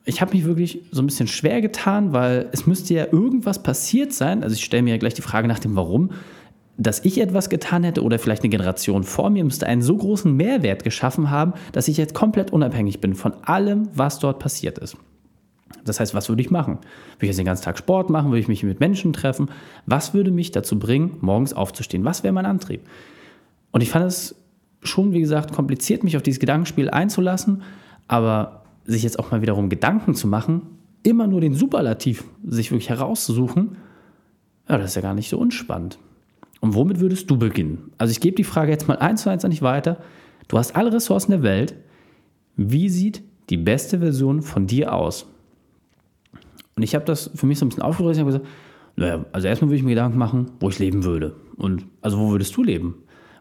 ich 0.05 0.21
habe 0.21 0.33
mich 0.33 0.45
wirklich 0.45 0.83
so 0.91 1.01
ein 1.01 1.07
bisschen 1.07 1.27
schwer 1.27 1.61
getan, 1.61 2.13
weil 2.13 2.47
es 2.51 2.67
müsste 2.67 2.93
ja 2.93 3.07
irgendwas 3.11 3.61
passiert 3.61 4.13
sein. 4.13 4.43
Also 4.43 4.55
ich 4.55 4.63
stelle 4.63 4.83
mir 4.83 4.91
ja 4.91 4.97
gleich 4.97 5.15
die 5.15 5.23
Frage 5.23 5.47
nach 5.47 5.59
dem 5.59 5.75
Warum, 5.75 6.11
dass 6.77 7.03
ich 7.03 7.19
etwas 7.19 7.49
getan 7.49 7.83
hätte 7.83 8.03
oder 8.03 8.19
vielleicht 8.19 8.43
eine 8.43 8.49
Generation 8.49 9.03
vor 9.03 9.29
mir 9.29 9.43
müsste 9.43 9.65
einen 9.65 9.81
so 9.81 9.95
großen 9.97 10.35
Mehrwert 10.35 10.83
geschaffen 10.83 11.31
haben, 11.31 11.53
dass 11.71 11.87
ich 11.87 11.97
jetzt 11.97 12.13
komplett 12.13 12.51
unabhängig 12.51 12.99
bin 12.99 13.15
von 13.15 13.33
allem, 13.43 13.89
was 13.93 14.19
dort 14.19 14.39
passiert 14.39 14.77
ist. 14.77 14.97
Das 15.85 15.99
heißt, 15.99 16.13
was 16.13 16.29
würde 16.29 16.41
ich 16.41 16.51
machen? 16.51 16.75
Würde 16.75 17.21
ich 17.21 17.27
jetzt 17.29 17.37
den 17.37 17.45
ganzen 17.45 17.63
Tag 17.63 17.77
Sport 17.77 18.09
machen? 18.09 18.29
Würde 18.29 18.39
ich 18.39 18.47
mich 18.47 18.63
mit 18.63 18.79
Menschen 18.79 19.13
treffen? 19.13 19.49
Was 19.85 20.13
würde 20.13 20.31
mich 20.31 20.51
dazu 20.51 20.77
bringen, 20.77 21.17
morgens 21.21 21.53
aufzustehen? 21.53 22.05
Was 22.05 22.23
wäre 22.23 22.33
mein 22.33 22.45
Antrieb? 22.45 22.81
Und 23.71 23.81
ich 23.81 23.89
fand 23.89 24.05
es 24.05 24.35
schon, 24.83 25.13
wie 25.13 25.21
gesagt, 25.21 25.53
kompliziert, 25.53 26.03
mich 26.03 26.15
auf 26.15 26.23
dieses 26.23 26.39
Gedankenspiel 26.39 26.89
einzulassen, 26.89 27.63
aber 28.07 28.64
sich 28.85 29.03
jetzt 29.03 29.19
auch 29.19 29.31
mal 29.31 29.41
wiederum 29.41 29.69
Gedanken 29.69 30.15
zu 30.15 30.27
machen, 30.27 30.61
immer 31.03 31.27
nur 31.27 31.41
den 31.41 31.53
Superlativ 31.53 32.23
sich 32.45 32.71
wirklich 32.71 32.89
herauszusuchen, 32.89 33.77
ja, 34.67 34.77
das 34.77 34.91
ist 34.91 34.95
ja 34.95 35.01
gar 35.01 35.13
nicht 35.13 35.29
so 35.29 35.37
unspannend. 35.37 35.99
Und 36.61 36.73
womit 36.73 36.99
würdest 36.99 37.29
du 37.29 37.37
beginnen? 37.37 37.91
Also 37.97 38.11
ich 38.11 38.21
gebe 38.21 38.35
die 38.35 38.43
Frage 38.43 38.71
jetzt 38.71 38.87
mal 38.87 38.97
eins 38.97 39.21
zu 39.21 39.29
eins 39.29 39.45
an 39.45 39.51
dich 39.51 39.61
weiter. 39.61 39.97
Du 40.47 40.57
hast 40.57 40.75
alle 40.75 40.91
Ressourcen 40.91 41.31
der 41.31 41.43
Welt. 41.43 41.75
Wie 42.55 42.89
sieht 42.89 43.21
die 43.49 43.57
beste 43.57 43.99
Version 43.99 44.41
von 44.41 44.65
dir 44.65 44.93
aus? 44.93 45.27
Und 46.75 46.83
ich 46.83 46.95
habe 46.95 47.05
das 47.05 47.29
für 47.35 47.45
mich 47.45 47.59
so 47.59 47.65
ein 47.65 47.69
bisschen 47.69 47.83
aufgelöst. 47.83 48.17
Ich 48.17 48.21
habe 48.21 48.31
gesagt, 48.31 48.47
naja, 48.95 49.25
also 49.31 49.47
erstmal 49.47 49.69
würde 49.69 49.77
ich 49.77 49.83
mir 49.83 49.91
Gedanken 49.91 50.17
machen, 50.17 50.51
wo 50.59 50.69
ich 50.69 50.79
leben 50.79 51.03
würde. 51.03 51.35
Und 51.57 51.85
also 52.01 52.17
wo 52.17 52.31
würdest 52.31 52.55
du 52.57 52.63
leben? 52.63 52.95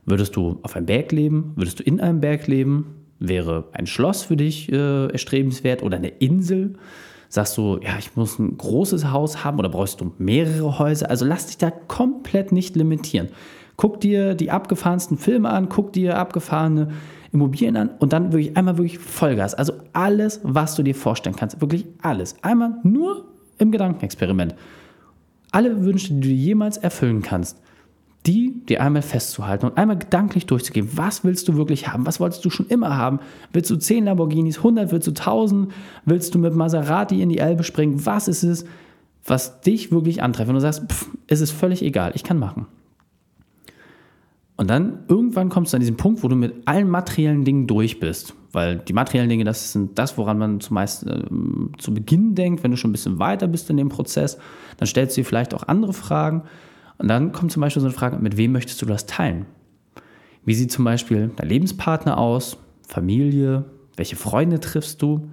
Würdest 0.04 0.36
du 0.36 0.58
auf 0.62 0.76
einem 0.76 0.86
Berg 0.86 1.12
leben? 1.12 1.52
Würdest 1.56 1.80
du 1.80 1.82
in 1.82 2.00
einem 2.00 2.20
Berg 2.20 2.46
leben? 2.46 3.03
Wäre 3.18 3.68
ein 3.72 3.86
Schloss 3.86 4.22
für 4.22 4.36
dich 4.36 4.70
äh, 4.72 5.06
erstrebenswert 5.08 5.82
oder 5.82 5.96
eine 5.96 6.08
Insel? 6.08 6.74
Sagst 7.28 7.56
du, 7.56 7.78
ja, 7.82 7.96
ich 7.98 8.14
muss 8.16 8.38
ein 8.38 8.56
großes 8.56 9.10
Haus 9.10 9.44
haben 9.44 9.58
oder 9.58 9.68
brauchst 9.68 10.00
du 10.00 10.12
mehrere 10.18 10.78
Häuser? 10.78 11.10
Also 11.10 11.24
lass 11.24 11.46
dich 11.46 11.58
da 11.58 11.70
komplett 11.70 12.52
nicht 12.52 12.76
limitieren. 12.76 13.28
Guck 13.76 14.00
dir 14.00 14.34
die 14.34 14.50
abgefahrensten 14.50 15.18
Filme 15.18 15.50
an, 15.50 15.68
guck 15.68 15.92
dir 15.92 16.16
abgefahrene 16.16 16.92
Immobilien 17.32 17.76
an 17.76 17.90
und 17.98 18.12
dann 18.12 18.32
wirklich 18.32 18.56
einmal 18.56 18.78
wirklich 18.78 18.98
Vollgas. 18.98 19.54
Also 19.54 19.72
alles, 19.92 20.40
was 20.44 20.76
du 20.76 20.84
dir 20.84 20.94
vorstellen 20.94 21.34
kannst. 21.34 21.60
Wirklich 21.60 21.86
alles. 22.00 22.36
Einmal 22.42 22.74
nur 22.84 23.24
im 23.58 23.72
Gedankenexperiment. 23.72 24.54
Alle 25.50 25.84
Wünsche, 25.84 26.14
die 26.14 26.20
du 26.20 26.28
jemals 26.28 26.76
erfüllen 26.76 27.22
kannst, 27.22 27.60
die 28.26 28.64
dir 28.66 28.82
einmal 28.82 29.02
festzuhalten 29.02 29.66
und 29.66 29.76
einmal 29.76 29.98
gedanklich 29.98 30.46
durchzugehen. 30.46 30.88
Was 30.94 31.24
willst 31.24 31.46
du 31.48 31.56
wirklich 31.56 31.88
haben? 31.88 32.06
Was 32.06 32.20
wolltest 32.20 32.44
du 32.44 32.50
schon 32.50 32.66
immer 32.68 32.96
haben? 32.96 33.20
Willst 33.52 33.70
du 33.70 33.76
10 33.76 34.06
Lamborghinis, 34.06 34.58
100, 34.58 34.92
willst 34.92 35.06
du 35.06 35.10
1000? 35.10 35.72
Willst 36.06 36.34
du 36.34 36.38
mit 36.38 36.54
Maserati 36.54 37.20
in 37.20 37.28
die 37.28 37.38
Elbe 37.38 37.64
springen? 37.64 38.06
Was 38.06 38.28
ist 38.28 38.42
es, 38.42 38.64
was 39.26 39.60
dich 39.60 39.92
wirklich 39.92 40.22
antrifft? 40.22 40.48
Wenn 40.48 40.54
du 40.54 40.60
sagst, 40.60 40.90
pff, 40.90 41.08
es 41.26 41.40
ist 41.40 41.50
völlig 41.50 41.82
egal, 41.82 42.12
ich 42.14 42.24
kann 42.24 42.38
machen. 42.38 42.66
Und 44.56 44.70
dann 44.70 45.00
irgendwann 45.08 45.48
kommst 45.48 45.72
du 45.72 45.76
an 45.76 45.80
diesen 45.80 45.96
Punkt, 45.96 46.22
wo 46.22 46.28
du 46.28 46.36
mit 46.36 46.54
allen 46.66 46.88
materiellen 46.88 47.44
Dingen 47.44 47.66
durch 47.66 47.98
bist. 47.98 48.34
Weil 48.52 48.78
die 48.78 48.92
materiellen 48.92 49.28
Dinge, 49.28 49.44
das 49.44 49.72
sind 49.72 49.98
das, 49.98 50.16
woran 50.16 50.38
man 50.38 50.60
zumeist 50.60 51.06
äh, 51.06 51.24
zu 51.78 51.92
Beginn 51.92 52.36
denkt. 52.36 52.62
Wenn 52.62 52.70
du 52.70 52.76
schon 52.76 52.90
ein 52.90 52.92
bisschen 52.92 53.18
weiter 53.18 53.48
bist 53.48 53.68
in 53.68 53.76
dem 53.76 53.88
Prozess, 53.88 54.38
dann 54.76 54.86
stellst 54.86 55.16
du 55.16 55.20
dir 55.20 55.24
vielleicht 55.24 55.54
auch 55.54 55.64
andere 55.64 55.92
Fragen. 55.92 56.44
Und 56.98 57.08
dann 57.08 57.32
kommt 57.32 57.52
zum 57.52 57.60
Beispiel 57.60 57.80
so 57.80 57.88
eine 57.88 57.94
Frage, 57.94 58.18
mit 58.18 58.36
wem 58.36 58.52
möchtest 58.52 58.80
du 58.82 58.86
das 58.86 59.06
teilen? 59.06 59.46
Wie 60.44 60.54
sieht 60.54 60.70
zum 60.70 60.84
Beispiel 60.84 61.30
dein 61.36 61.48
Lebenspartner 61.48 62.18
aus? 62.18 62.58
Familie? 62.86 63.64
Welche 63.96 64.16
Freunde 64.16 64.60
triffst 64.60 65.00
du? 65.02 65.28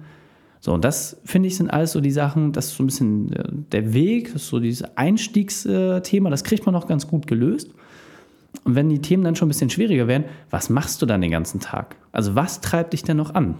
So, 0.60 0.72
und 0.72 0.84
das 0.84 1.20
finde 1.24 1.48
ich 1.48 1.56
sind 1.56 1.70
alles 1.70 1.92
so 1.92 2.00
die 2.00 2.12
Sachen, 2.12 2.52
das 2.52 2.66
ist 2.66 2.76
so 2.76 2.84
ein 2.84 2.86
bisschen 2.86 3.32
äh, 3.32 3.48
der 3.72 3.94
Weg, 3.94 4.32
das 4.32 4.42
ist 4.42 4.48
so 4.48 4.60
dieses 4.60 4.96
Einstiegsthema, 4.96 6.30
das 6.30 6.44
kriegt 6.44 6.64
man 6.66 6.76
auch 6.76 6.86
ganz 6.86 7.08
gut 7.08 7.26
gelöst. 7.26 7.72
Und 8.64 8.76
wenn 8.76 8.88
die 8.88 9.00
Themen 9.00 9.24
dann 9.24 9.34
schon 9.34 9.46
ein 9.46 9.50
bisschen 9.50 9.70
schwieriger 9.70 10.06
werden, 10.06 10.24
was 10.50 10.70
machst 10.70 11.02
du 11.02 11.06
dann 11.06 11.20
den 11.20 11.32
ganzen 11.32 11.58
Tag? 11.58 11.96
Also 12.12 12.36
was 12.36 12.60
treibt 12.60 12.92
dich 12.92 13.02
denn 13.02 13.16
noch 13.16 13.34
an? 13.34 13.56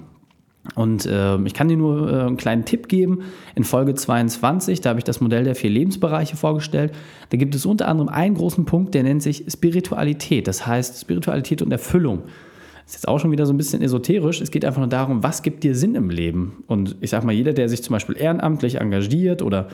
Und 0.77 1.07
äh, 1.07 1.39
ich 1.43 1.55
kann 1.55 1.69
dir 1.69 1.77
nur 1.77 2.09
äh, 2.09 2.21
einen 2.23 2.37
kleinen 2.37 2.65
Tipp 2.65 2.89
geben. 2.89 3.23
In 3.57 3.65
Folge 3.65 3.95
22, 3.95 4.81
da 4.81 4.91
habe 4.91 5.01
ich 5.01 5.05
das 5.05 5.21
Modell 5.21 5.45
der 5.45 5.57
vier 5.57 5.71
Lebensbereiche 5.71 6.37
vorgestellt. 6.37 6.93
Da 7.31 7.37
gibt 7.37 7.55
es 7.55 7.67
unter 7.67 7.89
anderem 7.89 8.09
einen 8.09 8.37
großen 8.37 8.65
Punkt, 8.65 8.95
der 8.95 9.03
nennt 9.03 9.23
sich 9.23 9.45
Spiritualität. 9.49 10.47
Das 10.47 10.67
heißt 10.67 11.01
Spiritualität 11.01 11.63
und 11.63 11.73
Erfüllung. 11.73 12.23
Das 12.85 12.95
ist 12.95 13.03
jetzt 13.03 13.09
auch 13.09 13.19
schon 13.19 13.33
wieder 13.33 13.47
so 13.47 13.53
ein 13.53 13.57
bisschen 13.57 13.83
esoterisch. 13.83 14.41
Es 14.41 14.51
geht 14.51 14.65
einfach 14.65 14.81
nur 14.81 14.89
darum, 14.89 15.23
was 15.23 15.43
gibt 15.43 15.65
dir 15.65 15.75
Sinn 15.75 15.95
im 15.95 16.11
Leben? 16.11 16.65
Und 16.69 16.97
ich 17.01 17.11
sage 17.11 17.27
mal, 17.27 17.33
jeder, 17.33 17.53
der 17.53 17.69
sich 17.69 17.83
zum 17.83 17.95
Beispiel 17.95 18.17
ehrenamtlich 18.17 18.81
engagiert 18.81 19.43
oder 19.43 19.69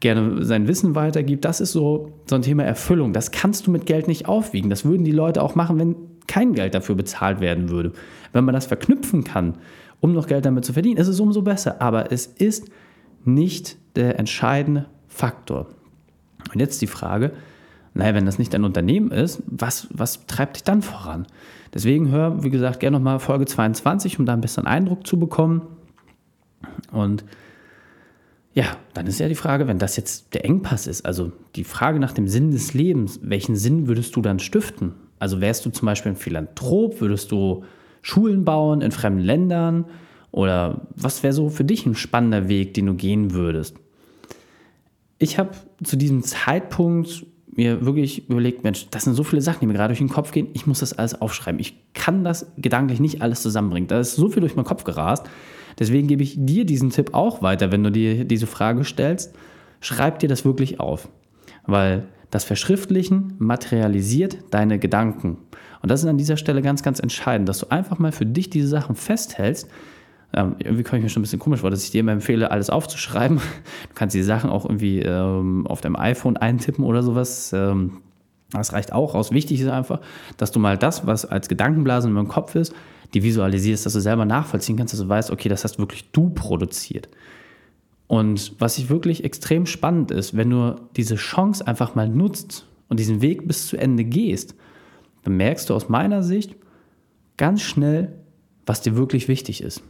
gerne 0.00 0.44
sein 0.44 0.66
Wissen 0.66 0.96
weitergibt, 0.96 1.44
das 1.44 1.60
ist 1.60 1.72
so, 1.72 2.10
so 2.26 2.34
ein 2.34 2.42
Thema 2.42 2.64
Erfüllung. 2.64 3.12
Das 3.12 3.30
kannst 3.30 3.66
du 3.66 3.70
mit 3.70 3.86
Geld 3.86 4.08
nicht 4.08 4.26
aufwiegen. 4.26 4.70
Das 4.70 4.84
würden 4.84 5.04
die 5.04 5.12
Leute 5.12 5.42
auch 5.42 5.54
machen, 5.54 5.78
wenn 5.78 5.96
kein 6.26 6.54
Geld 6.54 6.74
dafür 6.74 6.94
bezahlt 6.94 7.40
werden 7.40 7.68
würde. 7.68 7.92
Wenn 8.32 8.44
man 8.44 8.54
das 8.54 8.66
verknüpfen 8.66 9.24
kann, 9.24 9.58
um 10.02 10.12
noch 10.12 10.26
Geld 10.26 10.44
damit 10.44 10.64
zu 10.64 10.72
verdienen, 10.72 10.96
ist 10.96 11.06
es 11.06 11.20
umso 11.20 11.42
besser. 11.42 11.80
Aber 11.80 12.10
es 12.10 12.26
ist 12.26 12.68
nicht 13.24 13.78
der 13.94 14.18
entscheidende 14.18 14.86
Faktor. 15.06 15.68
Und 16.52 16.58
jetzt 16.58 16.82
die 16.82 16.88
Frage, 16.88 17.30
naja, 17.94 18.12
wenn 18.12 18.26
das 18.26 18.38
nicht 18.38 18.52
ein 18.54 18.64
Unternehmen 18.64 19.12
ist, 19.12 19.44
was, 19.46 19.86
was 19.92 20.26
treibt 20.26 20.56
dich 20.56 20.64
dann 20.64 20.82
voran? 20.82 21.26
Deswegen 21.72 22.10
hör, 22.10 22.42
wie 22.42 22.50
gesagt, 22.50 22.80
gerne 22.80 22.96
nochmal 22.96 23.20
Folge 23.20 23.46
22, 23.46 24.18
um 24.18 24.26
da 24.26 24.32
ein 24.32 24.40
bisschen 24.40 24.66
Eindruck 24.66 25.06
zu 25.06 25.20
bekommen. 25.20 25.62
Und 26.90 27.24
ja, 28.54 28.76
dann 28.94 29.06
ist 29.06 29.20
ja 29.20 29.28
die 29.28 29.36
Frage, 29.36 29.68
wenn 29.68 29.78
das 29.78 29.96
jetzt 29.96 30.34
der 30.34 30.44
Engpass 30.44 30.88
ist, 30.88 31.06
also 31.06 31.30
die 31.54 31.64
Frage 31.64 32.00
nach 32.00 32.12
dem 32.12 32.26
Sinn 32.26 32.50
des 32.50 32.74
Lebens, 32.74 33.20
welchen 33.22 33.54
Sinn 33.54 33.86
würdest 33.86 34.16
du 34.16 34.20
dann 34.20 34.40
stiften? 34.40 34.94
Also 35.20 35.40
wärst 35.40 35.64
du 35.64 35.70
zum 35.70 35.86
Beispiel 35.86 36.10
ein 36.10 36.16
Philanthrop, 36.16 37.00
würdest 37.00 37.30
du 37.30 37.62
Schulen 38.02 38.44
bauen 38.44 38.80
in 38.80 38.90
fremden 38.90 39.20
Ländern 39.20 39.86
oder 40.30 40.86
was 40.94 41.22
wäre 41.22 41.32
so 41.32 41.48
für 41.48 41.64
dich 41.64 41.86
ein 41.86 41.94
spannender 41.94 42.48
Weg, 42.48 42.74
den 42.74 42.86
du 42.86 42.94
gehen 42.94 43.32
würdest? 43.32 43.76
Ich 45.18 45.38
habe 45.38 45.50
zu 45.84 45.96
diesem 45.96 46.22
Zeitpunkt 46.22 47.26
mir 47.54 47.84
wirklich 47.84 48.28
überlegt, 48.28 48.64
Mensch, 48.64 48.88
das 48.90 49.04
sind 49.04 49.14
so 49.14 49.24
viele 49.24 49.42
Sachen, 49.42 49.60
die 49.60 49.66
mir 49.66 49.74
gerade 49.74 49.92
durch 49.92 49.98
den 49.98 50.08
Kopf 50.08 50.32
gehen, 50.32 50.48
ich 50.54 50.66
muss 50.66 50.80
das 50.80 50.94
alles 50.94 51.20
aufschreiben. 51.20 51.60
Ich 51.60 51.92
kann 51.92 52.24
das 52.24 52.50
gedanklich 52.56 52.98
nicht 52.98 53.22
alles 53.22 53.42
zusammenbringen. 53.42 53.88
Da 53.88 54.00
ist 54.00 54.16
so 54.16 54.30
viel 54.30 54.40
durch 54.40 54.56
meinen 54.56 54.64
Kopf 54.64 54.84
gerast. 54.84 55.26
Deswegen 55.78 56.08
gebe 56.08 56.22
ich 56.22 56.36
dir 56.38 56.64
diesen 56.64 56.90
Tipp 56.90 57.12
auch 57.12 57.42
weiter, 57.42 57.70
wenn 57.70 57.84
du 57.84 57.90
dir 57.90 58.24
diese 58.24 58.46
Frage 58.46 58.84
stellst. 58.84 59.34
Schreib 59.80 60.18
dir 60.18 60.28
das 60.28 60.44
wirklich 60.44 60.80
auf, 60.80 61.08
weil 61.66 62.08
das 62.30 62.44
Verschriftlichen 62.44 63.34
materialisiert 63.38 64.38
deine 64.50 64.78
Gedanken. 64.78 65.36
Und 65.82 65.90
das 65.90 66.02
ist 66.02 66.08
an 66.08 66.16
dieser 66.16 66.36
Stelle 66.36 66.62
ganz, 66.62 66.82
ganz 66.82 67.00
entscheidend, 67.00 67.48
dass 67.48 67.58
du 67.58 67.66
einfach 67.70 67.98
mal 67.98 68.12
für 68.12 68.24
dich 68.24 68.50
diese 68.50 68.68
Sachen 68.68 68.94
festhältst. 68.94 69.68
Ähm, 70.32 70.54
irgendwie 70.58 70.84
komme 70.84 70.98
ich 70.98 71.02
mir 71.02 71.10
schon 71.10 71.20
ein 71.20 71.24
bisschen 71.24 71.40
komisch 71.40 71.60
vor, 71.60 71.70
dass 71.70 71.84
ich 71.84 71.90
dir 71.90 72.00
immer 72.00 72.12
empfehle, 72.12 72.50
alles 72.50 72.70
aufzuschreiben. 72.70 73.38
Du 73.88 73.94
kannst 73.94 74.14
die 74.14 74.22
Sachen 74.22 74.48
auch 74.48 74.64
irgendwie 74.64 75.00
ähm, 75.00 75.66
auf 75.66 75.80
deinem 75.80 75.96
iPhone 75.96 76.36
eintippen 76.36 76.84
oder 76.84 77.02
sowas. 77.02 77.52
Ähm, 77.52 77.98
das 78.50 78.72
reicht 78.72 78.92
auch 78.92 79.14
aus. 79.14 79.32
Wichtig 79.32 79.60
ist 79.60 79.68
einfach, 79.68 80.00
dass 80.36 80.52
du 80.52 80.60
mal 80.60 80.78
das, 80.78 81.06
was 81.06 81.24
als 81.24 81.48
Gedankenblase 81.48 82.08
in 82.08 82.14
meinem 82.14 82.28
Kopf 82.28 82.54
ist, 82.54 82.74
die 83.12 83.22
visualisierst, 83.22 83.84
dass 83.84 83.92
du 83.92 84.00
selber 84.00 84.24
nachvollziehen 84.24 84.76
kannst, 84.76 84.94
dass 84.94 85.00
du 85.00 85.08
weißt, 85.08 85.30
okay, 85.30 85.48
das 85.48 85.64
hast 85.64 85.78
wirklich 85.78 86.10
du 86.12 86.30
produziert. 86.30 87.08
Und 88.06 88.54
was 88.58 88.78
ich 88.78 88.88
wirklich 88.88 89.24
extrem 89.24 89.66
spannend 89.66 90.10
ist, 90.10 90.36
wenn 90.36 90.50
du 90.50 90.76
diese 90.96 91.16
Chance 91.16 91.66
einfach 91.66 91.94
mal 91.94 92.08
nutzt 92.08 92.66
und 92.88 93.00
diesen 93.00 93.22
Weg 93.22 93.48
bis 93.48 93.68
zu 93.68 93.76
Ende 93.76 94.04
gehst, 94.04 94.54
dann 95.22 95.36
merkst 95.36 95.70
du 95.70 95.74
aus 95.74 95.88
meiner 95.88 96.22
Sicht 96.22 96.56
ganz 97.36 97.62
schnell, 97.62 98.12
was 98.66 98.80
dir 98.80 98.96
wirklich 98.96 99.28
wichtig 99.28 99.62
ist. 99.62 99.82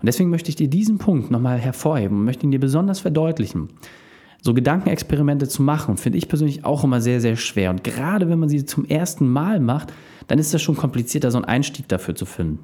Und 0.00 0.06
deswegen 0.06 0.30
möchte 0.30 0.50
ich 0.50 0.56
dir 0.56 0.68
diesen 0.68 0.98
Punkt 0.98 1.30
nochmal 1.30 1.58
hervorheben 1.58 2.18
und 2.18 2.24
möchte 2.24 2.44
ihn 2.44 2.52
dir 2.52 2.60
besonders 2.60 3.00
verdeutlichen. 3.00 3.70
So 4.42 4.52
Gedankenexperimente 4.52 5.48
zu 5.48 5.62
machen, 5.62 5.96
finde 5.96 6.18
ich 6.18 6.28
persönlich 6.28 6.64
auch 6.64 6.84
immer 6.84 7.00
sehr, 7.00 7.20
sehr 7.20 7.36
schwer. 7.36 7.70
Und 7.70 7.82
gerade 7.82 8.28
wenn 8.28 8.38
man 8.38 8.48
sie 8.48 8.64
zum 8.66 8.84
ersten 8.84 9.26
Mal 9.26 9.58
macht, 9.58 9.92
dann 10.26 10.38
ist 10.38 10.52
das 10.52 10.62
schon 10.62 10.76
komplizierter, 10.76 11.30
so 11.30 11.38
einen 11.38 11.46
Einstieg 11.46 11.88
dafür 11.88 12.14
zu 12.14 12.26
finden. 12.26 12.58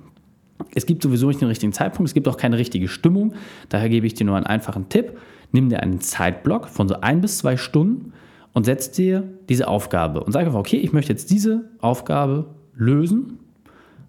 Es 0.74 0.86
gibt 0.86 1.02
sowieso 1.02 1.28
nicht 1.28 1.40
den 1.40 1.48
richtigen 1.48 1.72
Zeitpunkt, 1.72 2.10
es 2.10 2.14
gibt 2.14 2.28
auch 2.28 2.36
keine 2.36 2.58
richtige 2.58 2.86
Stimmung. 2.86 3.32
Daher 3.70 3.88
gebe 3.88 4.06
ich 4.06 4.14
dir 4.14 4.24
nur 4.24 4.36
einen 4.36 4.46
einfachen 4.46 4.88
Tipp. 4.90 5.18
Nimm 5.52 5.70
dir 5.70 5.80
einen 5.80 6.00
Zeitblock 6.00 6.68
von 6.68 6.86
so 6.86 7.00
ein 7.00 7.22
bis 7.22 7.38
zwei 7.38 7.56
Stunden 7.56 8.12
und 8.52 8.64
setz 8.64 8.90
dir 8.90 9.24
diese 9.48 9.68
Aufgabe 9.68 10.22
und 10.24 10.32
sag 10.32 10.46
einfach, 10.46 10.58
okay, 10.58 10.78
ich 10.78 10.92
möchte 10.92 11.12
jetzt 11.12 11.30
diese 11.30 11.70
Aufgabe 11.80 12.46
lösen 12.74 13.38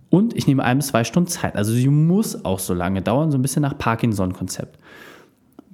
und 0.10 0.36
ich 0.36 0.48
nehme 0.48 0.64
ein 0.64 0.78
bis 0.78 0.88
zwei 0.88 1.04
Stunden 1.04 1.30
Zeit. 1.30 1.56
Also 1.56 1.72
sie 1.74 1.88
muss 1.88 2.44
auch 2.46 2.60
so 2.60 2.74
lange 2.74 3.02
dauern, 3.02 3.32
so 3.32 3.38
ein 3.38 3.42
bisschen 3.42 3.62
nach 3.62 3.78
Parkinson-Konzept. 3.78 4.78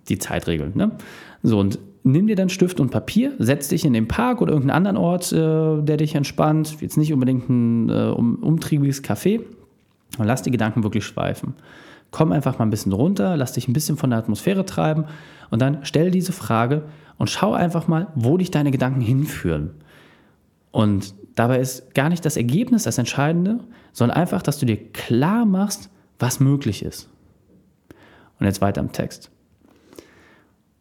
Die 0.10 0.20
Zeitregel. 0.20 0.72
Ne? 0.74 0.92
So, 1.44 1.60
und 1.60 1.80
nimm 2.04 2.28
dir 2.28 2.36
dann 2.36 2.50
Stift 2.50 2.80
und 2.80 2.92
Papier, 2.92 3.34
setz 3.40 3.68
dich 3.68 3.84
in 3.84 3.94
den 3.94 4.08
Park 4.08 4.42
oder 4.42 4.54
irgendeinen 4.54 4.78
anderen 4.78 4.98
Ort, 4.98 5.32
äh, 5.32 5.82
der 5.82 5.98
dich 5.98 6.16
entspannt. 6.16 6.78
Jetzt 6.82 6.98
nicht 6.98 7.12
unbedingt 7.14 7.50
ein 7.50 7.90
äh, 7.90 8.14
um, 8.16 8.36
umtriebiges 8.36 9.04
Café. 9.04 9.42
Und 10.18 10.26
lass 10.26 10.42
die 10.42 10.52
Gedanken 10.52 10.84
wirklich 10.84 11.06
schweifen. 11.06 11.56
Komm 12.12 12.32
einfach 12.32 12.58
mal 12.58 12.66
ein 12.66 12.70
bisschen 12.70 12.94
runter, 12.94 13.36
lass 13.36 13.54
dich 13.54 13.68
ein 13.68 13.74
bisschen 13.74 13.98
von 13.98 14.12
der 14.12 14.20
Atmosphäre 14.20 14.66
treiben 14.66 15.06
und 15.50 15.62
dann 15.62 15.80
stell 15.82 16.10
diese 16.10 16.32
Frage 16.32 16.84
und 17.18 17.30
schau 17.30 17.54
einfach 17.54 17.88
mal, 17.88 18.08
wo 18.16 18.38
dich 18.38 18.52
deine 18.52 18.72
Gedanken 18.72 19.02
hinführen. 19.02 19.72
Und 20.72 21.14
dabei 21.36 21.60
ist 21.60 21.94
gar 21.96 22.10
nicht 22.10 22.26
das 22.26 22.38
Ergebnis 22.38 22.84
das 22.84 22.98
Entscheidende, 22.98 23.60
sondern 23.94 24.18
einfach, 24.18 24.42
dass 24.42 24.60
du 24.60 24.66
dir 24.66 24.78
klar 24.92 25.46
machst, 25.46 25.90
was 26.20 26.40
möglich 26.40 26.84
ist. 26.84 27.10
Und 28.40 28.46
jetzt 28.46 28.62
weiter 28.62 28.82
im 28.82 28.92
Text. 28.92 29.32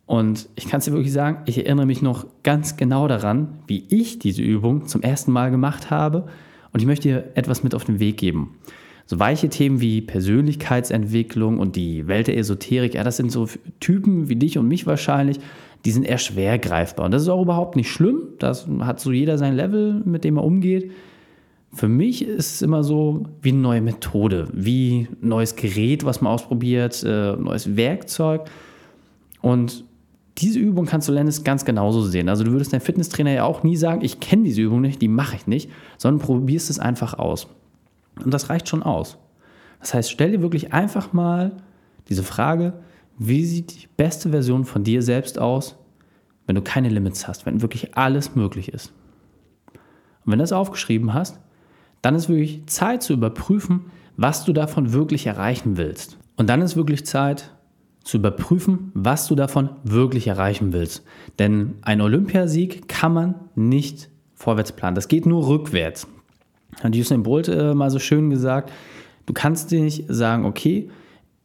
Und 0.05 0.49
ich 0.55 0.69
kann 0.69 0.79
es 0.79 0.85
dir 0.85 0.93
wirklich 0.93 1.13
sagen, 1.13 1.43
ich 1.47 1.59
erinnere 1.59 1.87
mich 1.87 2.01
noch 2.01 2.27
ganz 2.43 2.77
genau 2.77 3.09
daran, 3.09 3.59
wie 3.67 3.87
ich 3.89 4.19
diese 4.19 4.43
Übung 4.43 4.87
zum 4.87 5.03
ersten 5.03 5.33
Mal 5.33 5.51
gemacht 5.51 5.91
habe. 5.91 6.29
Und 6.73 6.81
ich 6.81 6.87
möchte 6.87 7.09
dir 7.09 7.25
etwas 7.35 7.65
mit 7.65 7.75
auf 7.75 7.85
den 7.85 7.99
Weg 7.99 8.19
geben. 8.19 8.59
So 9.07 9.21
weiche 9.21 9.49
Themen 9.49 9.81
wie 9.81 10.01
Persönlichkeitsentwicklung 10.01 11.59
und 11.59 11.77
die 11.77 12.09
Welt 12.09 12.27
der 12.27 12.37
Esoterik, 12.37 12.95
ja, 12.95 13.05
das 13.05 13.17
sind 13.17 13.31
so 13.31 13.49
Typen 13.79 14.29
wie 14.29 14.37
dich 14.37 14.59
und 14.59 14.67
mich 14.67 14.87
wahrscheinlich, 14.87 15.39
die 15.85 15.93
sind 15.93 16.05
eher 16.05 16.19
schwer 16.19 16.59
greifbar. 16.59 17.05
Und 17.07 17.13
das 17.13 17.23
ist 17.23 17.29
auch 17.29 17.43
überhaupt 17.43 17.77
nicht 17.77 17.89
schlimm. 17.89 18.23
Das 18.41 18.67
hat 18.81 18.99
so 18.99 19.13
jeder 19.13 19.39
sein 19.39 19.55
Level, 19.55 20.03
mit 20.05 20.25
dem 20.25 20.37
er 20.37 20.45
umgeht. 20.45 20.91
Für 21.73 21.87
mich 21.87 22.23
ist 22.27 22.55
es 22.55 22.63
immer 22.63 22.83
so 22.83 23.25
wie 23.43 23.51
eine 23.51 23.59
neue 23.59 23.81
Methode, 23.81 24.49
wie 24.53 25.07
ein 25.23 25.29
neues 25.29 25.55
Gerät, 25.55 26.05
was 26.05 26.21
man 26.21 26.33
ausprobiert, 26.33 27.05
äh, 27.05 27.37
neues 27.37 27.77
Werkzeug. 27.77 28.51
Und 29.41 29.85
diese 30.39 30.59
Übung 30.59 30.87
kannst 30.87 31.07
du 31.07 31.13
lernen, 31.13 31.29
ist 31.29 31.45
ganz 31.45 31.65
genauso 31.65 32.03
sehen. 32.03 32.29
Also 32.29 32.43
du 32.43 32.51
würdest 32.51 32.73
deinem 32.73 32.81
Fitnesstrainer 32.81 33.31
ja 33.31 33.45
auch 33.45 33.63
nie 33.63 33.77
sagen, 33.77 34.03
ich 34.03 34.19
kenne 34.19 34.45
diese 34.45 34.63
Übung 34.63 34.81
nicht, 34.81 35.01
die 35.01 35.09
mache 35.09 35.37
ich 35.37 35.47
nicht, 35.47 35.71
sondern 35.97 36.21
probierst 36.25 36.71
es 36.71 36.79
einfach 36.81 37.15
aus. 37.15 37.47
Und 38.23 38.33
das 38.33 38.51
reicht 38.51 38.69
schon 38.69 38.83
aus. 38.83 39.19
Das 39.81 39.95
heißt, 39.95 40.11
stell 40.11 40.33
dir 40.33 40.43
wirklich 40.43 40.73
einfach 40.73 41.13
mal 41.13 41.53
diese 42.09 42.23
Frage, 42.23 42.75
wie 43.19 43.45
sieht 43.45 43.83
die 43.83 43.89
beste 43.97 44.31
Version 44.31 44.65
von 44.65 44.85
dir 44.85 45.03
selbst 45.03 45.39
aus, 45.39 45.77
wenn 46.47 46.57
du 46.57 46.63
keine 46.63 46.89
Limits 46.89 47.27
hast, 47.27 47.47
wenn 47.47 47.63
wirklich 47.63 47.97
alles 47.97 48.35
möglich 48.35 48.73
ist. 48.73 48.93
Und 50.25 50.33
wenn 50.33 50.39
du 50.39 50.43
das 50.43 50.53
aufgeschrieben 50.53 51.15
hast, 51.15 51.39
dann 52.03 52.15
ist 52.15 52.29
wirklich 52.29 52.67
Zeit 52.67 53.03
zu 53.03 53.13
überprüfen, 53.13 53.87
was 54.17 54.45
du 54.45 54.53
davon 54.53 54.93
wirklich 54.93 55.27
erreichen 55.27 55.77
willst. 55.77 56.19
Und 56.37 56.49
dann 56.49 56.63
ist 56.63 56.77
wirklich 56.77 57.07
Zeit 57.07 57.53
zu 58.05 58.19
überprüfen, 58.19 58.93
was 58.95 59.27
du 59.27 59.35
davon 59.35 59.71
wirklich 59.83 60.29
erreichen 60.29 60.73
willst. 60.73 61.05
Denn 61.39 61.75
ein 61.83 62.01
Olympiasieg 62.01 62.89
kann 62.89 63.13
man 63.13 63.35
nicht 63.55 64.09
vorwärts 64.35 64.73
planen. 64.73 64.95
Das 64.95 65.09
geht 65.09 65.27
nur 65.27 65.49
rückwärts. 65.49 66.07
Hat 66.83 66.95
Usain 66.95 67.23
Bolt 67.23 67.49
äh, 67.49 67.75
mal 67.75 67.91
so 67.91 67.99
schön 67.99 68.31
gesagt, 68.31 68.71
du 69.27 69.33
kannst 69.33 69.71
dir 69.71 69.81
nicht 69.81 70.05
sagen, 70.09 70.45
okay, 70.45 70.91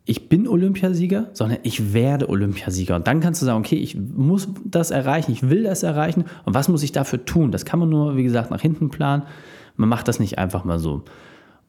ich 0.06 0.30
bin 0.30 0.48
Olympiasieger, 0.48 1.30
sondern 1.34 1.60
ich 1.64 1.94
werde 1.94 2.28
Olympiasieger. 2.28 2.96
Und 2.96 3.08
dann 3.08 3.20
kannst 3.20 3.42
du 3.42 3.46
sagen, 3.46 3.60
okay, 3.60 3.78
ich 3.78 3.96
muss 3.96 4.50
das 4.66 4.92
erreichen, 4.92 5.32
ich 5.32 5.50
will 5.50 5.64
das 5.64 5.84
erreichen 5.84 6.26
und 6.46 6.54
was 6.54 6.68
muss 6.68 6.84
ich 6.84 6.92
dafür 6.92 7.24
tun? 7.24 7.52
Das 7.52 7.66
kann 7.66 7.80
man 7.80 7.90
nur, 7.90 8.18
wie 8.18 8.24
gesagt, 8.24 8.52
nach 8.52 8.62
hinten 8.62 8.90
planen. 8.90 9.24
Man 9.76 9.90
macht 9.90 10.08
das 10.08 10.20
nicht 10.20 10.38
einfach 10.38 10.64
mal 10.64 10.80
so. 10.80 11.04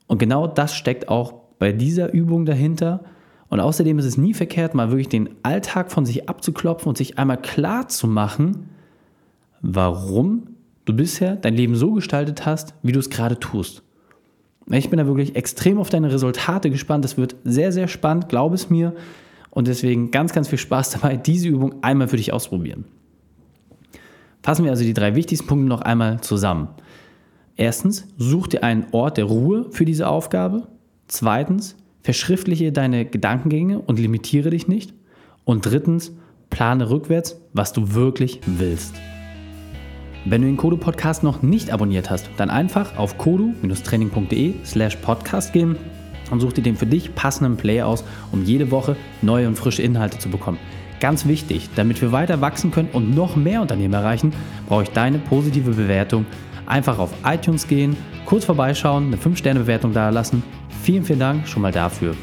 Und 0.06 0.18
genau 0.18 0.46
das 0.46 0.74
steckt 0.74 1.08
auch 1.08 1.34
bei 1.58 1.72
dieser 1.72 2.12
Übung 2.12 2.44
dahinter. 2.44 3.04
Und 3.48 3.60
außerdem 3.60 3.98
ist 3.98 4.06
es 4.06 4.16
nie 4.16 4.34
verkehrt, 4.34 4.74
mal 4.74 4.90
wirklich 4.90 5.08
den 5.08 5.28
Alltag 5.42 5.92
von 5.92 6.06
sich 6.06 6.28
abzuklopfen 6.28 6.88
und 6.88 6.96
sich 6.96 7.18
einmal 7.18 7.40
klar 7.40 7.88
zu 7.88 8.08
machen, 8.08 8.70
warum 9.60 10.48
du 10.84 10.94
bisher 10.94 11.36
dein 11.36 11.54
Leben 11.54 11.74
so 11.74 11.92
gestaltet 11.92 12.46
hast, 12.46 12.74
wie 12.82 12.92
du 12.92 13.00
es 13.00 13.10
gerade 13.10 13.38
tust. 13.38 13.82
Ich 14.70 14.90
bin 14.90 14.98
da 14.98 15.06
wirklich 15.06 15.36
extrem 15.36 15.78
auf 15.78 15.90
deine 15.90 16.12
Resultate 16.12 16.70
gespannt. 16.70 17.04
Das 17.04 17.16
wird 17.16 17.36
sehr, 17.44 17.72
sehr 17.72 17.88
spannend, 17.88 18.28
glaub 18.28 18.52
es 18.52 18.70
mir. 18.70 18.94
Und 19.50 19.68
deswegen 19.68 20.10
ganz, 20.10 20.32
ganz 20.32 20.48
viel 20.48 20.58
Spaß 20.58 20.90
dabei, 20.90 21.16
diese 21.16 21.48
Übung 21.48 21.82
einmal 21.82 22.08
für 22.08 22.16
dich 22.16 22.32
ausprobieren. 22.32 22.84
Fassen 24.42 24.64
wir 24.64 24.72
also 24.72 24.84
die 24.84 24.94
drei 24.94 25.14
wichtigsten 25.14 25.46
Punkte 25.46 25.68
noch 25.68 25.82
einmal 25.82 26.20
zusammen. 26.20 26.68
Erstens, 27.56 28.08
such 28.16 28.48
dir 28.48 28.64
einen 28.64 28.86
Ort 28.92 29.18
der 29.18 29.26
Ruhe 29.26 29.66
für 29.70 29.84
diese 29.84 30.08
Aufgabe. 30.08 30.68
Zweitens, 31.06 31.76
verschriftliche 32.02 32.72
deine 32.72 33.04
Gedankengänge 33.04 33.78
und 33.78 33.98
limitiere 33.98 34.50
dich 34.50 34.68
nicht. 34.68 34.94
Und 35.44 35.66
drittens, 35.66 36.12
plane 36.50 36.90
rückwärts, 36.90 37.40
was 37.52 37.72
du 37.72 37.94
wirklich 37.94 38.40
willst. 38.46 38.94
Wenn 40.24 40.42
du 40.42 40.46
den 40.46 40.56
Kodo 40.56 40.76
Podcast 40.76 41.24
noch 41.24 41.42
nicht 41.42 41.72
abonniert 41.72 42.08
hast, 42.08 42.30
dann 42.36 42.48
einfach 42.48 42.96
auf 42.96 43.18
kodu-training.de 43.18 44.54
slash 44.64 44.96
podcast 44.96 45.52
gehen 45.52 45.76
und 46.30 46.38
such 46.38 46.52
dir 46.52 46.62
den 46.62 46.76
für 46.76 46.86
dich 46.86 47.12
passenden 47.16 47.56
Player 47.56 47.88
aus, 47.88 48.04
um 48.30 48.44
jede 48.44 48.70
Woche 48.70 48.96
neue 49.20 49.48
und 49.48 49.56
frische 49.56 49.82
Inhalte 49.82 50.18
zu 50.18 50.28
bekommen. 50.28 50.58
Ganz 51.00 51.26
wichtig, 51.26 51.70
damit 51.74 52.00
wir 52.00 52.12
weiter 52.12 52.40
wachsen 52.40 52.70
können 52.70 52.90
und 52.92 53.12
noch 53.16 53.34
mehr 53.34 53.60
Unternehmen 53.60 53.94
erreichen, 53.94 54.32
brauche 54.68 54.84
ich 54.84 54.90
deine 54.90 55.18
positive 55.18 55.72
Bewertung. 55.72 56.24
Einfach 56.66 57.00
auf 57.00 57.12
iTunes 57.24 57.66
gehen, 57.66 57.96
kurz 58.24 58.44
vorbeischauen, 58.44 59.08
eine 59.08 59.16
5-Sterne-Bewertung 59.16 59.92
da 59.92 60.10
lassen. 60.10 60.44
Vielen, 60.82 61.02
vielen 61.02 61.18
Dank 61.18 61.48
schon 61.48 61.62
mal 61.62 61.72
dafür. 61.72 62.14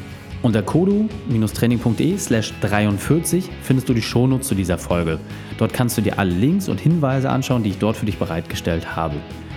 Unter 0.42 0.62
kodu-training.de 0.62 2.16
slash 2.16 2.54
43 2.62 3.50
findest 3.62 3.88
du 3.90 3.92
die 3.92 4.00
Shownotes 4.00 4.48
zu 4.48 4.54
dieser 4.54 4.78
Folge. 4.78 5.18
Dort 5.58 5.74
kannst 5.74 5.98
du 5.98 6.02
dir 6.02 6.18
alle 6.18 6.30
Links 6.30 6.70
und 6.70 6.80
Hinweise 6.80 7.28
anschauen, 7.28 7.62
die 7.62 7.70
ich 7.70 7.78
dort 7.78 7.98
für 7.98 8.06
dich 8.06 8.16
bereitgestellt 8.16 8.96
habe. 8.96 9.16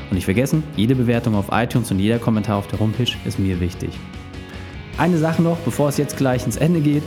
Und 0.10 0.16
nicht 0.16 0.26
vergessen, 0.26 0.62
jede 0.76 0.96
Bewertung 0.96 1.36
auf 1.36 1.46
iTunes 1.52 1.90
und 1.90 2.00
jeder 2.00 2.20
Kommentar 2.20 2.58
auf 2.58 2.68
der 2.68 2.80
Homepage 2.80 3.14
ist 3.24 3.40
mir 3.40 3.62
wichtig. 3.62 3.92
Eine 4.98 5.18
Sache 5.18 5.42
noch, 5.42 5.58
bevor 5.60 5.88
es 5.88 5.98
jetzt 5.98 6.18
gleich 6.18 6.46
ins 6.46 6.58
Ende 6.58 6.82
geht. 6.82 7.04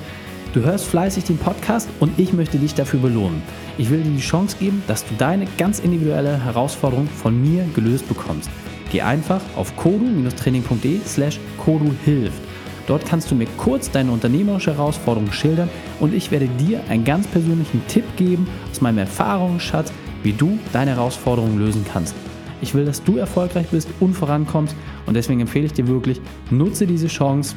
Du 0.54 0.62
hörst 0.62 0.86
fleißig 0.86 1.24
den 1.24 1.36
Podcast 1.36 1.90
und 2.00 2.18
ich 2.18 2.32
möchte 2.32 2.56
dich 2.56 2.72
dafür 2.72 3.00
belohnen. 3.00 3.42
Ich 3.76 3.90
will 3.90 4.02
dir 4.02 4.10
die 4.10 4.20
Chance 4.20 4.56
geben, 4.58 4.82
dass 4.86 5.04
du 5.04 5.14
deine 5.18 5.46
ganz 5.58 5.80
individuelle 5.80 6.42
Herausforderung 6.42 7.08
von 7.08 7.38
mir 7.38 7.66
gelöst 7.74 8.08
bekommst. 8.08 8.48
Geh 8.90 9.02
einfach 9.02 9.42
auf 9.54 9.76
kodu-training.de 9.76 11.00
slash 11.04 11.38
koduhilft 11.58 12.45
Dort 12.86 13.04
kannst 13.04 13.30
du 13.30 13.34
mir 13.34 13.46
kurz 13.56 13.90
deine 13.90 14.12
unternehmerische 14.12 14.74
Herausforderung 14.74 15.32
schildern 15.32 15.68
und 15.98 16.14
ich 16.14 16.30
werde 16.30 16.46
dir 16.46 16.80
einen 16.88 17.04
ganz 17.04 17.26
persönlichen 17.26 17.82
Tipp 17.88 18.04
geben 18.16 18.46
aus 18.70 18.80
meinem 18.80 18.98
Erfahrungsschatz, 18.98 19.92
wie 20.22 20.32
du 20.32 20.58
deine 20.72 20.92
Herausforderung 20.92 21.58
lösen 21.58 21.84
kannst. 21.90 22.14
Ich 22.62 22.74
will, 22.74 22.84
dass 22.84 23.02
du 23.02 23.16
erfolgreich 23.18 23.66
bist 23.68 23.88
und 24.00 24.14
vorankommst 24.14 24.74
und 25.06 25.14
deswegen 25.14 25.40
empfehle 25.40 25.66
ich 25.66 25.72
dir 25.72 25.86
wirklich, 25.88 26.20
nutze 26.50 26.86
diese 26.86 27.08
Chance. 27.08 27.56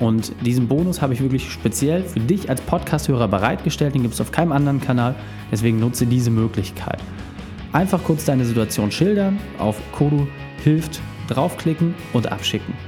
Und 0.00 0.32
diesen 0.46 0.68
Bonus 0.68 1.02
habe 1.02 1.12
ich 1.14 1.20
wirklich 1.20 1.50
speziell 1.50 2.04
für 2.04 2.20
dich 2.20 2.48
als 2.48 2.60
Podcast-Hörer 2.60 3.26
bereitgestellt. 3.26 3.94
Den 3.94 4.02
gibt 4.02 4.14
es 4.14 4.20
auf 4.20 4.30
keinem 4.30 4.52
anderen 4.52 4.80
Kanal. 4.80 5.16
Deswegen 5.50 5.80
nutze 5.80 6.06
diese 6.06 6.30
Möglichkeit. 6.30 7.00
Einfach 7.72 8.02
kurz 8.04 8.24
deine 8.24 8.44
Situation 8.44 8.92
schildern, 8.92 9.38
auf 9.58 9.76
Kodu 9.92 10.28
hilft, 10.62 11.00
draufklicken 11.28 11.94
und 12.12 12.30
abschicken. 12.30 12.87